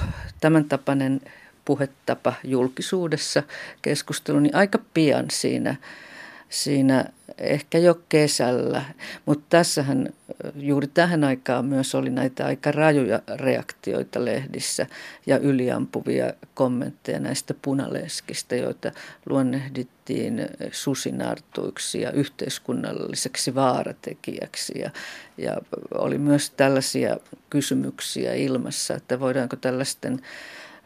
tämän 0.41 0.65
tapainen 0.65 1.21
puhetapa 1.65 2.33
julkisuudessa 2.45 3.43
keskustelu, 3.83 4.41
niin 4.41 4.57
aika 4.57 4.79
pian 4.95 5.26
siinä, 5.31 5.76
siinä 6.49 7.05
ehkä 7.38 7.78
jo 7.78 8.00
kesällä. 8.09 8.85
Mutta 9.26 9.45
tässähän 9.49 10.09
juuri 10.57 10.87
tähän 10.87 11.25
aikaan 11.25 11.64
myös 11.64 11.95
oli 11.95 12.11
näitä 12.11 12.47
aika 12.47 12.73
rajuja 12.73 13.21
reaktioita 13.37 14.25
lehdissä 14.25 14.87
ja 15.26 15.38
yliampuvia 15.38 16.33
kommentteja 16.55 17.19
näistä 17.19 17.55
punaleskistä, 17.62 18.57
joita 18.57 18.93
luonnehdittiin 19.26 20.49
susinartuiksi 20.73 22.00
ja 22.00 22.11
yhteiskunnalliseksi 22.11 23.55
vaaratekijäksi. 23.55 24.78
Ja, 24.78 24.90
ja 25.38 25.57
oli 25.95 26.19
myös 26.19 26.50
tällaisia 26.50 27.16
kysymyksiä 27.50 28.35
ilmassa, 28.35 28.95
että 28.95 29.21
voidaanko 29.21 29.57
tällaisten 29.57 30.21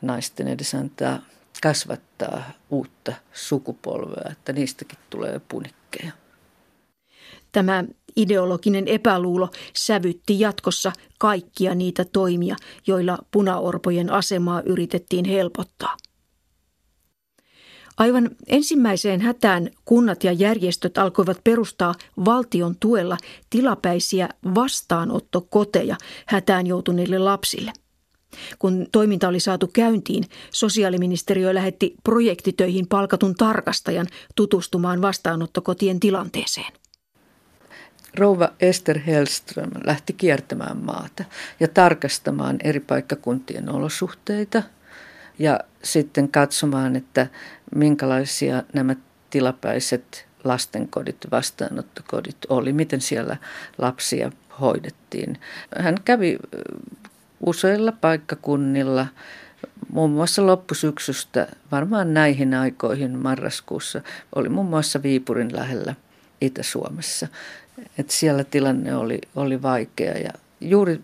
naisten 0.03 0.49
edes 0.49 0.75
antaa 0.75 1.23
kasvattaa 1.63 2.53
uutta 2.71 3.13
sukupolvea, 3.33 4.31
että 4.33 4.53
niistäkin 4.53 4.99
tulee 5.11 5.41
punikkeja. 5.49 6.13
Tämä 7.53 7.85
ideologinen 8.17 8.89
epäluulo 8.89 9.49
sävytti 9.77 10.41
jatkossa 10.41 10.93
kaikkia 11.19 11.75
niitä 11.75 12.05
toimia, 12.05 12.57
joilla 12.87 13.19
punaorpojen 13.31 14.11
asemaa 14.13 14.63
yritettiin 14.63 15.25
helpottaa. 15.25 15.97
Aivan 17.97 18.31
ensimmäiseen 18.47 19.21
hätään 19.21 19.71
kunnat 19.85 20.25
ja 20.25 20.33
järjestöt 20.33 20.99
alkoivat 20.99 21.45
perustaa 21.45 21.95
valtion 22.25 22.77
tuella 22.81 23.17
tilapäisiä 23.51 24.29
vastaanottokoteja 24.55 25.97
hätään 26.27 26.67
joutuneille 26.67 27.19
lapsille. 27.19 27.73
Kun 28.59 28.87
toiminta 28.93 29.29
oli 29.29 29.41
saatu 29.41 29.67
käyntiin, 29.73 30.25
sosiaaliministeriö 30.51 31.55
lähetti 31.55 31.95
projektitöihin 32.05 32.87
palkatun 32.89 33.35
tarkastajan 33.35 34.07
tutustumaan 34.37 35.03
vastaanottokotien 35.03 36.01
tilanteeseen. 36.01 36.80
Rouva 38.19 38.53
Esther 38.61 38.99
Hellström 38.99 39.71
lähti 39.85 40.13
kiertämään 40.13 40.77
maata 40.77 41.25
ja 41.61 41.69
tarkastamaan 41.69 42.57
eri 42.65 42.81
paikkakuntien 42.81 43.69
olosuhteita 43.69 44.63
ja 45.39 45.61
sitten 45.83 46.29
katsomaan, 46.29 46.97
että 46.97 47.27
minkälaisia 47.75 48.63
nämä 48.73 48.97
tilapäiset 49.31 50.27
lastenkodit, 50.45 51.17
vastaanottokodit 51.31 52.37
oli, 52.49 52.73
miten 52.73 53.01
siellä 53.01 53.37
lapsia 53.79 54.33
hoidettiin. 54.61 55.41
Hän 55.79 55.95
kävi 56.05 56.39
useilla 57.47 57.93
paikkakunnilla, 57.93 59.07
muun 59.93 60.11
muassa 60.11 60.47
loppusyksystä, 60.47 61.49
varmaan 61.73 62.15
näihin 62.15 62.55
aikoihin 62.55 63.19
marraskuussa, 63.19 64.01
oli 64.35 64.49
muun 64.49 64.67
muassa 64.67 65.03
Viipurin 65.03 65.57
lähellä 65.57 65.95
Itä-Suomessa. 66.41 67.29
Et 67.99 68.11
siellä 68.11 68.45
tilanne 68.45 68.97
oli, 68.97 69.21
oli 69.37 69.63
vaikea 69.63 70.19
ja 70.19 70.31
juuri 70.61 71.01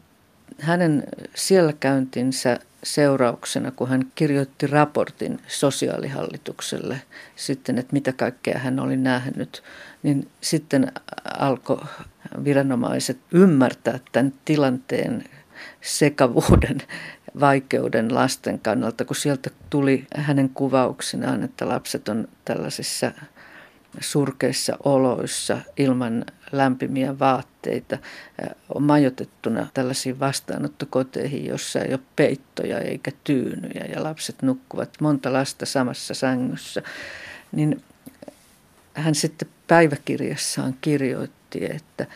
hänen 0.61 1.05
siellä 1.35 1.73
käyntinsä 1.73 2.59
seurauksena, 2.83 3.71
kun 3.71 3.89
hän 3.89 4.13
kirjoitti 4.15 4.67
raportin 4.67 5.41
sosiaalihallitukselle 5.47 7.01
sitten, 7.37 7.79
että 7.79 7.93
mitä 7.93 8.13
kaikkea 8.13 8.59
hän 8.59 8.81
oli 8.81 8.97
nähnyt, 8.97 9.63
niin 10.03 10.29
sitten 10.41 10.93
alkoi 11.39 11.81
viranomaiset 12.45 13.19
ymmärtää 13.33 14.01
tämän 14.13 14.33
tilanteen 14.45 15.25
sekavuuden 15.81 16.79
vaikeuden 17.41 18.15
lasten 18.15 18.59
kannalta, 18.59 19.05
kun 19.05 19.17
sieltä 19.17 19.51
tuli 19.71 20.07
hänen 20.17 20.49
kuvauksinaan, 20.49 21.43
että 21.43 21.69
lapset 21.69 22.09
on 22.09 22.29
tällaisissa 22.45 23.13
surkeissa 24.01 24.77
oloissa 24.85 25.59
ilman 25.77 26.25
lämpimiä 26.53 27.19
vaatteita, 27.19 27.99
on 28.75 28.83
majoitettuna 28.83 29.67
tällaisiin 29.75 30.21
vastaanottokoteihin, 30.21 31.47
jossa 31.47 31.81
ei 31.81 31.93
ole 31.93 32.01
peittoja 32.17 32.79
eikä 32.79 33.11
tyynyjä 33.25 33.85
ja 33.95 34.03
lapset 34.03 34.43
nukkuvat 34.43 34.91
monta 35.01 35.33
lasta 35.33 35.67
samassa 35.67 36.15
sängyssä, 36.15 36.83
niin 37.53 37.83
hän 38.95 39.15
sitten 39.15 39.49
päiväkirjassaan 39.67 40.75
kirjoitti, 40.81 41.65
että 41.65 42.07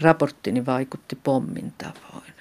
raporttini 0.00 0.66
vaikutti 0.66 1.18
pommin 1.22 1.72
tavoin. 1.78 2.32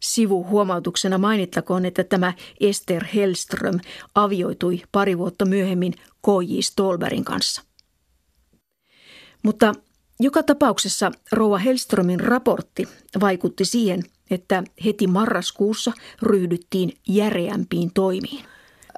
Sivuhuomautuksena 0.00 1.18
mainittakoon, 1.18 1.84
että 1.84 2.04
tämä 2.04 2.32
Esther 2.60 3.04
Hellström 3.14 3.80
avioitui 4.14 4.82
pari 4.92 5.18
vuotta 5.18 5.44
myöhemmin 5.44 5.94
K.J. 6.22 6.60
Stolberin 6.60 7.24
kanssa. 7.24 7.62
Mutta 9.42 9.74
joka 10.20 10.42
tapauksessa 10.42 11.12
Rouva 11.32 11.58
Hellströmin 11.58 12.20
raportti 12.20 12.88
vaikutti 13.20 13.64
siihen, 13.64 14.02
että 14.30 14.62
heti 14.84 15.06
marraskuussa 15.06 15.92
ryhdyttiin 16.22 16.92
järeämpiin 17.08 17.90
toimiin. 17.94 18.44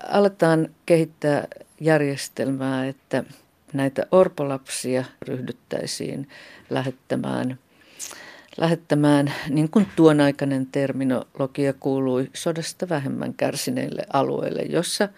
Aletaan 0.09 0.69
kehittää 0.87 1.49
järjestelmää, 1.81 2.87
että 2.87 3.25
näitä 3.73 4.07
orpolapsia 4.11 5.05
ryhdyttäisiin 5.23 6.29
lähettämään 6.71 7.59
lähettämään, 8.57 9.33
niin 9.49 9.71
kuin 9.71 9.87
tuon 9.97 10.21
aikainen 10.21 10.67
terminologia 10.67 11.73
kuului, 11.73 12.31
sodasta 12.35 12.89
vähemmän 12.89 13.35
kärsineille 13.35 14.03
alueille, 14.13 14.63
jossa 14.63 15.09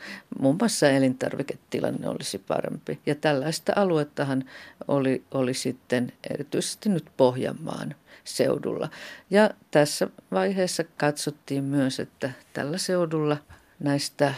muun 0.40 0.56
muassa 0.60 0.90
elintarviketilanne 0.90 2.08
olisi 2.08 2.38
parempi. 2.38 3.00
Ja 3.06 3.14
tällaista 3.14 3.72
aluettahan 3.76 4.44
oli, 4.88 5.24
oli 5.30 5.54
sitten 5.54 6.12
erityisesti 6.30 6.88
nyt 6.88 7.04
Pohjanmaan 7.16 7.94
seudulla. 8.24 8.88
Ja 9.30 9.50
tässä 9.70 10.08
vaiheessa 10.32 10.84
katsottiin 10.96 11.64
myös, 11.64 12.00
että 12.00 12.30
tällä 12.52 12.78
seudulla 12.78 13.36
näistä 13.78 14.34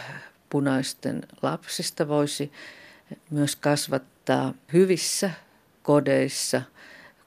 punaisten 0.49 1.21
lapsista 1.41 2.07
voisi 2.07 2.51
myös 3.29 3.55
kasvattaa 3.55 4.53
hyvissä 4.73 5.31
kodeissa 5.83 6.61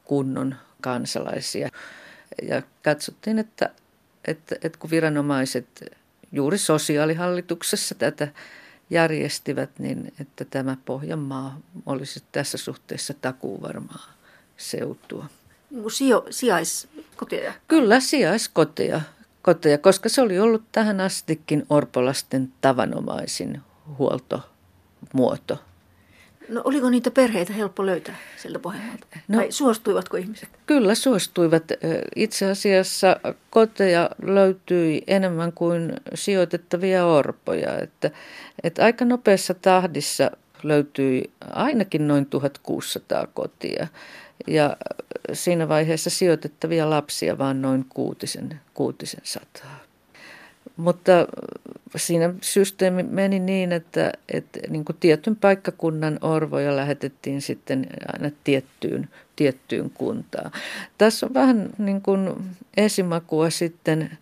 kunnon 0.05 0.55
kansalaisia. 0.83 1.69
Ja 2.43 2.63
katsottiin, 2.83 3.39
että, 3.39 3.71
että, 4.25 4.57
että 4.63 4.79
kun 4.79 4.91
viranomaiset 4.91 5.95
juuri 6.33 6.59
sosiaalihallituksessa 6.59 7.95
tätä 7.95 8.29
järjestivät, 8.91 9.71
niin 9.79 10.13
että 10.21 10.45
tämä 10.45 10.77
Pohjanmaa 10.85 11.59
olisi 11.87 12.23
tässä 12.33 12.59
suhteessa 12.59 13.15
takuvarmaa 13.15 14.13
seutua. 14.57 15.27
Niin 15.71 15.83
kuin 15.83 15.93
sijo, 15.93 16.27
sijaiskoteja? 16.31 17.53
Kyllä, 17.69 18.01
sijaiskoteja, 18.01 19.01
koteja, 19.43 19.79
koska 19.79 20.09
se 20.09 20.23
oli 20.23 20.39
ollut 20.39 20.63
tähän 20.73 21.01
astikin 21.01 21.67
orpolasten 21.71 22.53
tavanomaisin 22.61 23.63
huoltomuoto. 23.99 25.59
No 26.49 26.61
oliko 26.65 26.91
niitä 26.91 27.11
perheitä 27.11 27.53
helppo 27.53 27.87
löytää 27.87 28.17
sieltä 28.37 28.59
Pohjanmaalta? 28.59 29.07
No, 29.29 29.39
tai 29.39 29.53
suostuivatko 29.53 30.17
ihmiset? 30.17 30.49
Kyllä 30.67 30.95
suostuivat. 30.95 31.63
Itse 32.17 32.51
asiassa 32.51 33.17
koteja 33.51 34.11
löytyi 34.23 35.03
enemmän 35.07 35.53
kuin 35.53 35.93
sijoitettavia 36.15 37.07
orpoja. 37.07 37.79
Että, 37.79 38.11
että 38.63 38.85
aika 38.85 39.05
nopeassa 39.05 39.55
tahdissa 39.55 40.31
löytyi 40.63 41.31
ainakin 41.51 42.09
noin 42.09 42.27
1600 42.27 43.27
kotia. 43.27 43.87
Ja 44.47 44.77
siinä 45.33 45.69
vaiheessa 45.69 46.11
sijoitettavia 46.11 46.91
lapsia 46.91 47.39
vain 47.39 47.63
noin 47.63 47.87
kuutisen, 47.89 48.61
kuutisen 48.75 49.21
sataa. 49.25 49.92
Mutta 50.83 51.13
siinä 51.97 52.35
systeemi 52.41 53.03
meni 53.03 53.39
niin, 53.39 53.73
että, 53.73 54.13
että 54.33 54.61
niin 54.69 54.85
kuin 54.85 54.97
tietyn 55.01 55.37
paikkakunnan 55.37 56.19
orvoja 56.23 56.77
lähetettiin 56.77 57.43
sitten 57.43 57.87
aina 58.13 58.31
tiettyyn, 58.45 59.09
tiettyyn 59.37 59.91
kuntaan. 59.91 60.51
Tässä 60.99 61.27
on 61.27 61.35
vähän 61.35 61.71
niin 61.79 62.03
kuin 62.03 62.35
esimakua 62.77 63.51
sitten, 63.51 64.19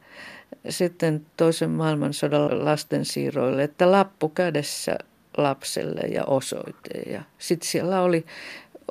sitten 0.68 1.26
toisen 1.36 1.70
maailmansodan 1.70 2.64
lastensiirroille, 2.64 3.62
että 3.62 3.90
lappu 3.90 4.28
kädessä 4.28 4.98
lapselle 5.36 6.00
ja 6.00 6.24
osoite. 6.24 6.98
Ja 7.06 7.22
sitten 7.38 7.68
siellä 7.68 8.00
oli, 8.00 8.26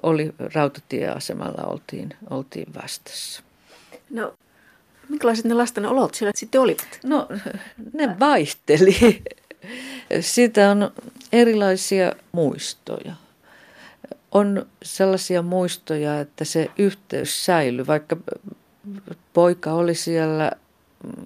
oli 0.03 0.33
rautatieasemalla 0.53 1.63
oltiin, 1.63 2.09
oltiin 2.29 2.73
vastassa. 2.81 3.43
No 4.09 4.33
Minkälaiset 5.09 5.45
ne 5.45 5.53
lasten 5.53 5.85
olot 5.85 6.15
siellä 6.15 6.31
sitten 6.35 6.61
olivat? 6.61 6.99
No 7.03 7.27
ne 7.93 8.19
vaihteli. 8.19 9.23
Siitä 10.19 10.71
on 10.71 10.91
erilaisia 11.31 12.13
muistoja. 12.31 13.13
On 14.31 14.65
sellaisia 14.83 15.41
muistoja, 15.41 16.19
että 16.19 16.45
se 16.45 16.71
yhteys 16.77 17.45
säilyi, 17.45 17.87
vaikka 17.87 18.17
poika 19.33 19.73
oli 19.73 19.95
siellä, 19.95 20.51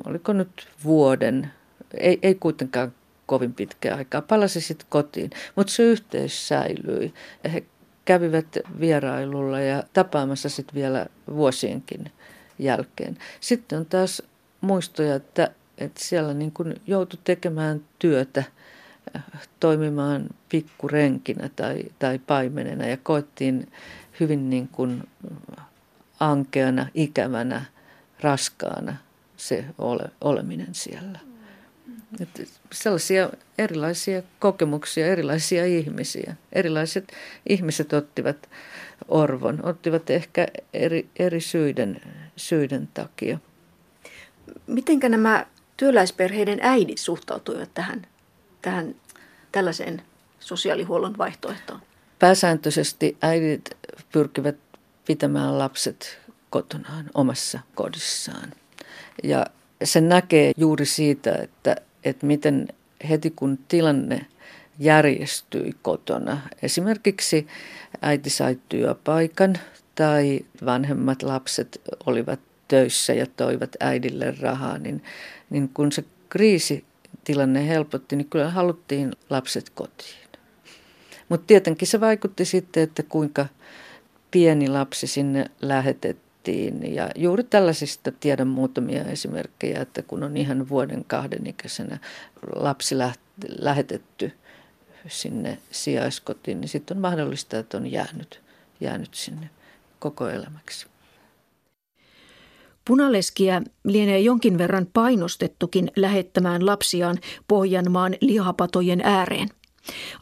oliko 0.06 0.34
nyt 0.34 0.68
vuoden, 0.84 1.52
ei, 1.98 2.20
ei 2.22 2.36
kuitenkaan 2.36 2.94
kovin 3.26 3.54
pitkää 3.54 3.96
aikaa, 3.96 4.22
palasi 4.22 4.62
sitten 4.62 4.88
kotiin, 4.90 5.30
mutta 5.56 5.74
se 5.74 5.84
yhteys 5.84 6.48
säilyi. 6.48 7.14
He 7.54 7.64
kävivät 8.06 8.58
vierailulla 8.80 9.60
ja 9.60 9.84
tapaamassa 9.94 10.50
sitten 10.50 10.76
vielä 10.76 11.06
vuosienkin 11.34 12.12
jälkeen. 12.60 13.18
Sitten 13.40 13.80
on 13.80 13.86
taas 13.86 14.24
muistoja, 14.62 15.16
että, 15.16 15.52
että 15.78 16.04
siellä 16.04 16.34
niin 16.34 16.52
kuin 16.52 16.82
joutui 16.88 17.20
tekemään 17.24 17.82
työtä, 18.00 18.44
äh, 19.16 19.24
toimimaan 19.60 20.30
pikkurenkinä 20.50 21.50
tai, 21.56 21.84
tai 22.00 22.20
paimenena 22.20 22.86
ja 22.86 22.98
koettiin 22.98 23.72
hyvin 24.20 24.50
niin 24.50 24.68
kuin 24.68 25.04
ankeana, 26.20 26.88
ikävänä, 26.94 27.66
raskaana 28.22 28.96
se 29.38 29.66
ole, 29.78 30.04
oleminen 30.22 30.76
siellä. 30.76 31.33
Että 32.20 32.44
sellaisia 32.72 33.30
erilaisia 33.58 34.22
kokemuksia, 34.40 35.08
erilaisia 35.08 35.66
ihmisiä. 35.66 36.36
Erilaiset 36.52 37.14
ihmiset 37.50 37.94
ottivat 37.94 38.50
orvon, 39.08 39.66
ottivat 39.66 40.10
ehkä 40.10 40.48
eri, 40.74 41.10
eri 41.20 41.42
syiden 41.42 42.02
syiden 42.36 42.90
takia. 42.94 43.40
Mitenkä 44.68 45.10
nämä 45.10 45.46
työläisperheiden 45.78 46.60
äidit 46.62 46.98
suhtautuivat 46.98 47.74
tähän, 47.74 48.08
tähän 48.62 48.96
tällaiseen 49.52 50.02
sosiaalihuollon 50.40 51.18
vaihtoehtoon? 51.18 51.82
Pääsääntöisesti 52.20 53.18
äidit 53.22 53.70
pyrkivät 54.12 54.56
pitämään 55.06 55.60
lapset 55.60 56.20
kotonaan 56.50 57.10
omassa 57.14 57.60
kodissaan. 57.76 58.54
Ja 59.24 59.46
se 59.84 60.02
näkee 60.02 60.52
juuri 60.58 60.86
siitä, 60.86 61.36
että, 61.36 61.76
että 62.04 62.26
miten 62.26 62.68
heti 63.10 63.34
kun 63.36 63.60
tilanne 63.68 64.26
järjestyi 64.80 65.76
kotona. 65.82 66.42
Esimerkiksi 66.62 67.48
äiti 68.02 68.30
sai 68.30 68.60
työpaikan 68.70 69.58
tai 69.96 70.40
vanhemmat 70.66 71.24
lapset 71.24 71.82
olivat 72.06 72.40
töissä 72.68 73.14
ja 73.14 73.26
toivat 73.26 73.70
äidille 73.80 74.36
rahaa, 74.40 74.78
niin, 74.78 75.04
niin 75.50 75.70
kun 75.70 75.92
se 75.92 76.04
kriisitilanne 76.30 77.68
helpotti, 77.68 78.16
niin 78.16 78.30
kyllä 78.30 78.50
haluttiin 78.50 79.12
lapset 79.30 79.70
kotiin. 79.70 80.24
Mutta 81.30 81.48
tietenkin 81.48 81.88
se 81.88 82.00
vaikutti 82.00 82.46
sitten, 82.46 82.84
että 82.84 83.04
kuinka 83.04 83.46
pieni 84.32 84.68
lapsi 84.68 85.08
sinne 85.08 85.46
lähetettiin. 85.62 86.23
Ja 86.94 87.10
juuri 87.16 87.44
tällaisista 87.44 88.12
tiedän 88.12 88.48
muutamia 88.48 89.04
esimerkkejä, 89.04 89.82
että 89.82 90.02
kun 90.02 90.24
on 90.24 90.38
ihan 90.38 90.70
vuoden 90.70 91.06
kahden 91.08 91.48
ikäisenä 91.48 91.98
lapsi 92.56 92.96
lähetetty 93.60 94.32
sinne 95.08 95.58
sijaiskotiin, 95.72 96.62
niin 96.62 96.70
sitten 96.70 96.98
on 96.98 97.02
mahdollista, 97.02 97.58
että 97.60 97.78
on 97.78 97.92
jäänyt, 97.92 98.42
jäänyt 98.80 99.14
sinne 99.14 99.50
koko 100.00 100.30
elämäksi. 100.30 100.88
Punaleskiä 102.86 103.62
lienee 103.84 104.20
jonkin 104.20 104.58
verran 104.58 104.88
painostettukin 104.94 105.92
lähettämään 105.96 106.66
lapsiaan 106.66 107.18
Pohjanmaan 107.48 108.16
lihapatojen 108.22 109.02
ääreen. 109.04 109.50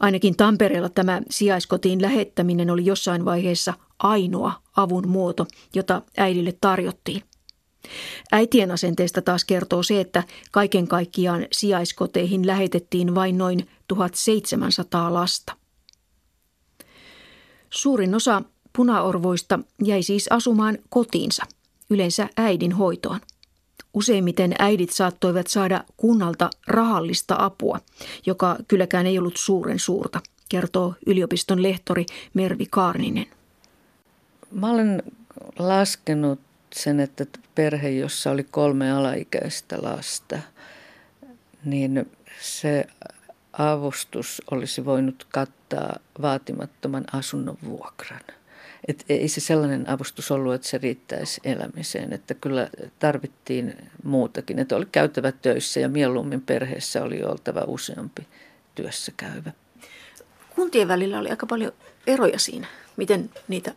Ainakin 0.00 0.36
Tampereella 0.36 0.88
tämä 0.88 1.22
sijaiskotiin 1.30 2.02
lähettäminen 2.02 2.70
oli 2.70 2.86
jossain 2.86 3.24
vaiheessa 3.24 3.74
ainoa 3.98 4.52
avun 4.76 5.08
muoto, 5.08 5.46
jota 5.74 6.02
äidille 6.16 6.54
tarjottiin. 6.60 7.22
Äitien 8.32 8.70
asenteesta 8.70 9.22
taas 9.22 9.44
kertoo 9.44 9.82
se, 9.82 10.00
että 10.00 10.24
kaiken 10.50 10.88
kaikkiaan 10.88 11.46
sijaiskoteihin 11.52 12.46
lähetettiin 12.46 13.14
vain 13.14 13.38
noin 13.38 13.68
1700 13.88 15.14
lasta. 15.14 15.56
Suurin 17.70 18.14
osa 18.14 18.42
punaorvoista 18.76 19.58
jäi 19.84 20.02
siis 20.02 20.28
asumaan 20.30 20.78
kotiinsa, 20.88 21.42
yleensä 21.90 22.28
äidin 22.36 22.72
hoitoon. 22.72 23.20
Useimmiten 23.94 24.54
äidit 24.58 24.90
saattoivat 24.90 25.46
saada 25.46 25.84
kunnalta 25.96 26.50
rahallista 26.66 27.36
apua, 27.38 27.80
joka 28.26 28.56
kylläkään 28.68 29.06
ei 29.06 29.18
ollut 29.18 29.36
suuren 29.36 29.78
suurta, 29.78 30.20
kertoo 30.48 30.94
yliopiston 31.06 31.62
lehtori 31.62 32.06
Mervi 32.34 32.66
Kaarninen. 32.70 33.26
Mä 34.50 34.70
olen 34.70 35.02
laskenut 35.58 36.40
sen, 36.74 37.00
että 37.00 37.26
perhe, 37.54 37.90
jossa 37.90 38.30
oli 38.30 38.44
kolme 38.44 38.92
alaikäistä 38.92 39.78
lasta, 39.82 40.38
niin 41.64 42.10
se 42.40 42.86
avustus 43.52 44.42
olisi 44.50 44.84
voinut 44.84 45.26
kattaa 45.30 45.96
vaatimattoman 46.22 47.04
asunnon 47.12 47.58
vuokran. 47.64 48.20
Et 48.88 49.04
ei 49.08 49.28
se 49.28 49.40
sellainen 49.40 49.90
avustus 49.90 50.30
ollut, 50.30 50.54
että 50.54 50.68
se 50.68 50.78
riittäisi 50.78 51.40
elämiseen, 51.44 52.12
että 52.12 52.34
kyllä 52.34 52.68
tarvittiin 52.98 53.76
muutakin. 54.04 54.58
Että 54.58 54.76
oli 54.76 54.86
käytävä 54.92 55.32
töissä 55.32 55.80
ja 55.80 55.88
mieluummin 55.88 56.40
perheessä 56.40 57.02
oli 57.02 57.22
oltava 57.22 57.64
useampi 57.66 58.26
työssä 58.74 59.12
käyvä. 59.16 59.52
Kuntien 60.56 60.88
välillä 60.88 61.18
oli 61.18 61.30
aika 61.30 61.46
paljon 61.46 61.72
eroja 62.06 62.38
siinä, 62.38 62.66
miten 62.96 63.30
niitä 63.48 63.74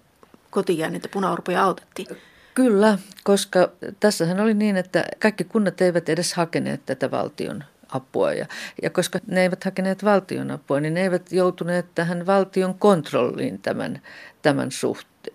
kotijääneitä 0.49 1.07
punaorpoja 1.07 1.63
autettiin. 1.63 2.07
Kyllä, 2.53 2.97
koska 3.23 3.71
tässähän 3.99 4.39
oli 4.39 4.53
niin, 4.53 4.77
että 4.77 5.05
kaikki 5.19 5.43
kunnat 5.43 5.81
eivät 5.81 6.09
edes 6.09 6.33
hakeneet 6.33 6.85
tätä 6.85 7.11
valtion 7.11 7.63
apua. 7.95 8.34
Ja, 8.34 8.45
ja 8.81 8.89
koska 8.89 9.19
ne 9.27 9.41
eivät 9.41 9.63
hakeneet 9.63 10.03
valtion 10.03 10.51
apua, 10.51 10.79
niin 10.79 10.93
ne 10.93 11.01
eivät 11.01 11.31
joutuneet 11.31 11.86
tähän 11.95 12.25
valtion 12.25 12.79
kontrolliin 12.79 13.60
tämän, 13.60 14.01
tämän 14.41 14.69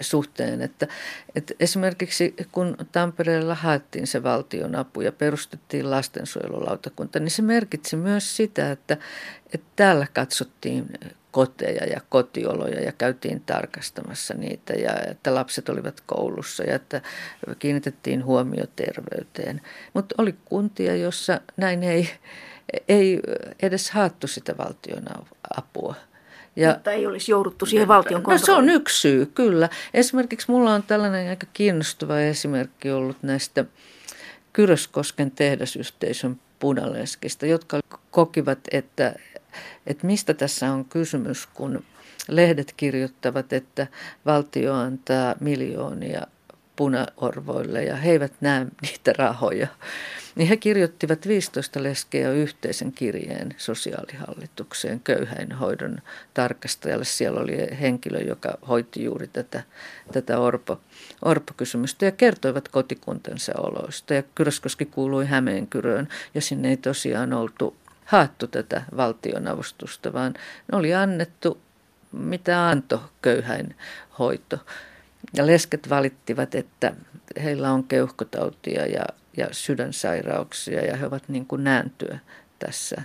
suhteen. 0.00 0.62
Että, 0.62 0.86
että 1.34 1.54
esimerkiksi 1.60 2.34
kun 2.52 2.76
Tampereella 2.92 3.54
haettiin 3.54 4.06
se 4.06 4.22
valtion 4.22 4.76
apu 4.76 5.00
ja 5.00 5.12
perustettiin 5.12 5.90
lastensuojelulautakunta, 5.90 7.20
niin 7.20 7.30
se 7.30 7.42
merkitsi 7.42 7.96
myös 7.96 8.36
sitä, 8.36 8.70
että, 8.70 8.96
että 9.54 9.66
täällä 9.76 10.06
katsottiin 10.14 10.86
koteja 11.30 11.86
ja 11.86 12.00
kotioloja 12.08 12.80
ja 12.80 12.92
käytiin 12.92 13.40
tarkastamassa 13.40 14.34
niitä 14.34 14.72
ja 14.72 14.92
että 15.10 15.34
lapset 15.34 15.68
olivat 15.68 16.02
koulussa 16.06 16.64
ja 16.64 16.74
että 16.74 17.00
kiinnitettiin 17.58 18.24
huomio 18.24 18.64
terveyteen. 18.76 19.60
Mutta 19.94 20.14
oli 20.18 20.34
kuntia, 20.44 20.96
jossa 20.96 21.40
näin 21.56 21.82
ei, 21.82 22.10
ei 22.88 23.20
edes 23.62 23.90
haettu 23.90 24.26
sitä 24.26 24.54
valtion 24.58 25.02
apua. 25.56 25.94
Ja, 26.56 26.72
Mutta 26.72 26.90
ei 26.90 27.06
olisi 27.06 27.30
jouduttu 27.30 27.66
siihen 27.66 27.88
valtion 27.88 28.22
No 28.22 28.38
se 28.38 28.52
on 28.52 28.70
yksi 28.70 29.00
syy, 29.00 29.26
kyllä. 29.26 29.68
Esimerkiksi 29.94 30.50
mulla 30.50 30.74
on 30.74 30.82
tällainen 30.82 31.30
aika 31.30 31.46
kiinnostava 31.52 32.20
esimerkki 32.20 32.90
ollut 32.90 33.22
näistä 33.22 33.64
Kyröskosken 34.52 35.30
tehdasyhteisön 35.30 36.40
punaleskista, 36.58 37.46
jotka 37.46 37.80
kokivat, 38.10 38.58
että 38.70 39.14
että 39.86 40.06
mistä 40.06 40.34
tässä 40.34 40.72
on 40.72 40.84
kysymys, 40.84 41.48
kun 41.54 41.84
lehdet 42.28 42.74
kirjoittavat, 42.76 43.52
että 43.52 43.86
valtio 44.26 44.74
antaa 44.74 45.34
miljoonia 45.40 46.26
punaorvoille 46.76 47.84
ja 47.84 47.96
he 47.96 48.10
eivät 48.10 48.32
näe 48.40 48.66
niitä 48.82 49.12
rahoja. 49.18 49.68
Niin 50.36 50.48
he 50.48 50.56
kirjoittivat 50.56 51.28
15 51.28 51.82
leskeä 51.82 52.30
yhteisen 52.30 52.92
kirjeen 52.92 53.54
sosiaalihallitukseen 53.56 55.00
köyhäinhoidon 55.00 55.98
tarkastajalle. 56.34 57.04
Siellä 57.04 57.40
oli 57.40 57.68
henkilö, 57.80 58.18
joka 58.18 58.58
hoiti 58.68 59.04
juuri 59.04 59.28
tätä, 59.28 59.62
tätä 60.12 60.38
Orpo, 60.38 60.80
Orpo-kysymystä 61.22 62.04
ja 62.04 62.12
kertoivat 62.12 62.68
kotikuntansa 62.68 63.52
oloista. 63.58 64.14
Ja 64.14 64.22
Kyröskoski 64.34 64.84
kuului 64.84 65.26
Hämeenkyröön 65.26 66.08
ja 66.34 66.40
sinne 66.40 66.68
ei 66.68 66.76
tosiaan 66.76 67.32
oltu 67.32 67.76
haettu 68.04 68.46
tätä 68.46 68.82
valtionavustusta, 68.96 70.12
vaan 70.12 70.34
oli 70.72 70.94
annettu 70.94 71.60
mitä 72.12 72.68
antoi 72.68 72.98
köyhäinhoito. 73.22 74.58
Ja 75.36 75.46
lesket 75.46 75.90
valittivat, 75.90 76.54
että 76.54 76.92
heillä 77.42 77.72
on 77.72 77.84
keuhkotautia 77.84 78.86
ja, 78.86 79.04
ja 79.36 79.48
sydänsairauksia 79.52 80.86
ja 80.86 80.96
he 80.96 81.06
ovat 81.06 81.28
niin 81.28 81.46
kuin 81.46 81.64
nääntyä 81.64 82.18
tässä, 82.58 83.02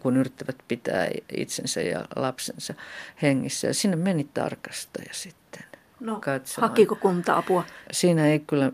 kun 0.00 0.16
yrittävät 0.16 0.56
pitää 0.68 1.08
itsensä 1.36 1.80
ja 1.80 2.04
lapsensa 2.16 2.74
hengissä. 3.22 3.66
Ja 3.66 3.74
sinne 3.74 3.96
meni 3.96 4.28
tarkastaja 4.34 5.10
sitten. 5.12 5.64
No, 6.00 6.20
katsomaan. 6.20 6.70
hakiko 6.70 6.96
kunta 6.96 7.36
apua? 7.36 7.64
Siinä 7.92 8.26
ei 8.26 8.38
kyllä 8.38 8.70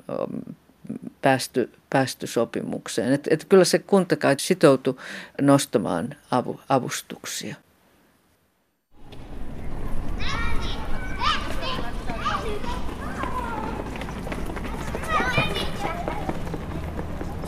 päästy, 1.22 1.72
päästy 1.90 2.26
sopimukseen. 2.26 3.12
Et, 3.12 3.28
et 3.30 3.44
kyllä 3.44 3.64
se 3.64 3.78
kunta 3.78 4.16
kai 4.16 4.34
sitoutui 4.38 4.96
nostamaan 5.40 6.16
avu, 6.30 6.60
avustuksia. 6.68 7.54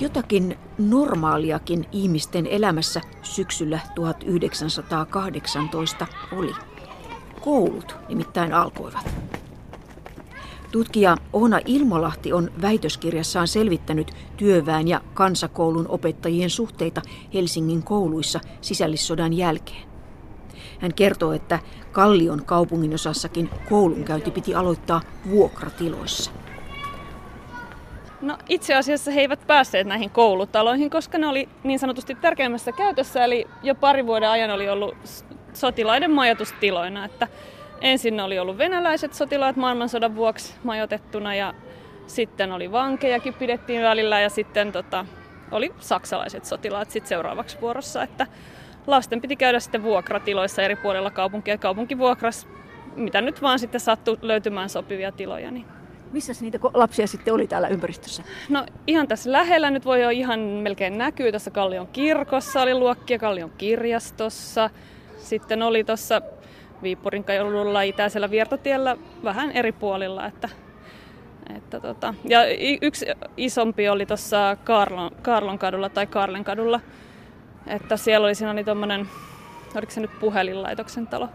Jotakin 0.01 0.59
normaaliakin 0.79 1.87
ihmisten 1.93 2.47
elämässä 2.47 3.01
syksyllä 3.23 3.81
1918 3.95 6.07
oli. 6.33 6.53
Koulut 7.41 7.97
nimittäin 8.09 8.55
alkoivat. 8.55 9.11
Tutkija 10.73 11.17
Oona 11.33 11.61
Ilmolahti 11.67 12.33
on 12.33 12.51
väitöskirjassaan 12.63 13.49
selvittänyt 13.49 14.13
työväen 14.37 14.89
ja 14.89 15.01
kansakoulun 15.15 15.89
opettajien 15.89 16.51
suhteita 16.51 17.03
Helsingin 17.35 17.83
kouluissa 17.83 18.41
sisällissodan 18.61 19.33
jälkeen. 19.33 19.89
Hän 20.81 20.95
kertoo, 20.95 21.33
että 21.33 21.59
Kallion 21.93 22.45
kaupunginosassakin 22.45 23.51
koulunkäynti 23.69 24.31
piti 24.31 24.55
aloittaa 24.55 25.01
vuokratiloissa. 25.31 26.46
No 28.27 28.39
itse 28.49 28.75
asiassa 28.75 29.11
he 29.11 29.21
eivät 29.21 29.47
päässeet 29.47 29.87
näihin 29.87 30.11
koulutaloihin, 30.11 30.91
koska 30.91 31.19
ne 31.19 31.27
oli 31.27 31.49
niin 31.65 31.79
sanotusti 31.79 32.15
tärkeimmässä 32.15 32.73
käytössä, 32.73 33.25
eli 33.25 33.47
jo 33.63 33.75
pari 33.75 34.07
vuoden 34.07 34.29
ajan 34.29 34.51
oli 34.51 34.69
ollut 34.69 34.95
sotilaiden 35.53 36.11
majoitustiloina. 36.11 37.05
Että 37.05 37.29
ensin 37.81 38.21
oli 38.21 38.39
ollut 38.39 38.59
venäläiset 38.59 39.15
sotilaat 39.15 39.57
maailmansodan 39.57 40.17
vuoksi 40.17 40.55
majoitettuna 40.65 41.35
ja 41.35 41.55
sitten 42.07 42.53
oli 42.53 42.73
vankejakin 42.73 43.35
pidettiin 43.35 43.83
välillä 43.83 44.21
ja 44.21 44.31
sitten 44.31 44.73
tota, 44.73 45.07
oli 45.51 45.75
saksalaiset 45.79 46.45
sotilaat 46.45 46.91
sitten 46.91 47.09
seuraavaksi 47.09 47.61
vuorossa. 47.61 48.03
Että 48.03 48.27
lasten 48.87 49.21
piti 49.21 49.37
käydä 49.37 49.61
sitten 49.61 49.83
vuokratiloissa 49.83 50.63
eri 50.63 50.77
puolilla 50.77 51.11
kaupunkia. 51.11 51.59
Kaupunki 51.59 51.99
vuokras, 51.99 52.49
mitä 52.97 53.21
nyt 53.21 53.43
vaan 53.43 53.59
sitten 53.59 53.81
sattui 53.81 54.19
löytymään 54.23 54.69
sopivia 54.69 55.13
tiloja. 55.13 55.51
Niin 55.51 55.76
missä 56.13 56.33
niitä 56.41 56.59
lapsia 56.75 57.07
sitten 57.07 57.35
oli 57.35 57.47
täällä 57.47 57.69
ympäristössä? 57.69 58.23
No 58.49 58.67
ihan 58.87 59.09
tässä 59.09 59.33
lähellä 59.33 59.71
nyt 59.71 59.85
voi 59.85 60.03
jo 60.03 60.11
ihan 60.11 60.41
melkein 60.41 60.99
näkyy. 60.99 61.33
Tässä 61.33 61.51
Kallion 61.51 61.87
kirkossa 61.87 62.63
oli 62.63 62.75
luokkia, 62.75 63.19
Kallion 63.19 63.53
kirjastossa. 63.59 64.71
Sitten 65.19 65.63
oli 65.63 65.85
tuossa 65.85 66.23
Viippurin 66.83 67.25
kadulla 67.25 67.83
itäisellä 67.83 68.31
Viertotiellä 68.31 68.97
vähän 69.25 69.53
eri 69.53 69.73
puolilla. 69.73 70.27
Että, 70.27 70.49
että 71.57 71.81
tota. 71.81 72.15
Ja 72.25 72.41
yksi 72.83 73.07
isompi 73.37 73.89
oli 73.89 74.07
tuossa 74.07 74.57
Karlon, 74.65 75.11
Karlon 75.23 75.59
kadulla 75.59 75.89
tai 75.89 76.07
Karlen 76.07 76.45
kadulla. 76.45 76.81
Että 77.67 77.97
siellä 77.97 78.25
oli, 78.25 78.35
siinä 78.35 78.51
oli 78.51 78.65
tommonen, 78.65 79.09
oliko 79.75 79.93
se 79.93 80.01
nyt 80.01 80.19
puhelinlaitoksen 80.21 81.07
talo? 81.07 81.29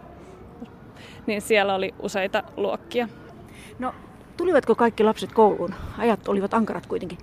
Niin 1.26 1.42
siellä 1.42 1.74
oli 1.74 1.94
useita 1.98 2.42
luokkia. 2.56 3.08
No 3.78 3.94
Tulivatko 4.36 4.74
kaikki 4.74 5.04
lapset 5.04 5.32
kouluun? 5.32 5.74
Ajat 5.98 6.28
olivat 6.28 6.54
ankarat 6.54 6.86
kuitenkin. 6.86 7.18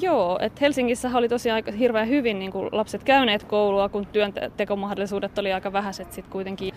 Joo, 0.00 0.38
että 0.40 0.58
Helsingissä 0.60 1.10
oli 1.14 1.28
tosiaan 1.28 1.54
aika 1.54 1.72
hirveän 1.72 2.08
hyvin 2.08 2.38
niin 2.38 2.52
kuin 2.52 2.68
lapset 2.72 3.04
käyneet 3.04 3.44
koulua, 3.44 3.88
kun 3.88 4.06
työntekomahdollisuudet 4.06 5.38
oli 5.38 5.52
aika 5.52 5.72
vähäiset 5.72 6.12
sitten 6.12 6.32
kuitenkin 6.32 6.74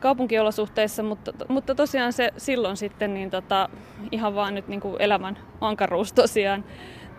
kaupunkiolosuhteissa, 0.00 1.02
mutta, 1.02 1.32
mutta 1.48 1.74
tosiaan 1.74 2.12
se 2.12 2.32
silloin 2.36 2.76
sitten 2.76 3.14
niin 3.14 3.30
tota, 3.30 3.68
ihan 4.12 4.34
vaan 4.34 4.54
nyt 4.54 4.68
niin 4.68 4.80
kuin 4.80 4.96
elämän 4.98 5.38
ankaruus 5.60 6.12
tosiaan 6.12 6.64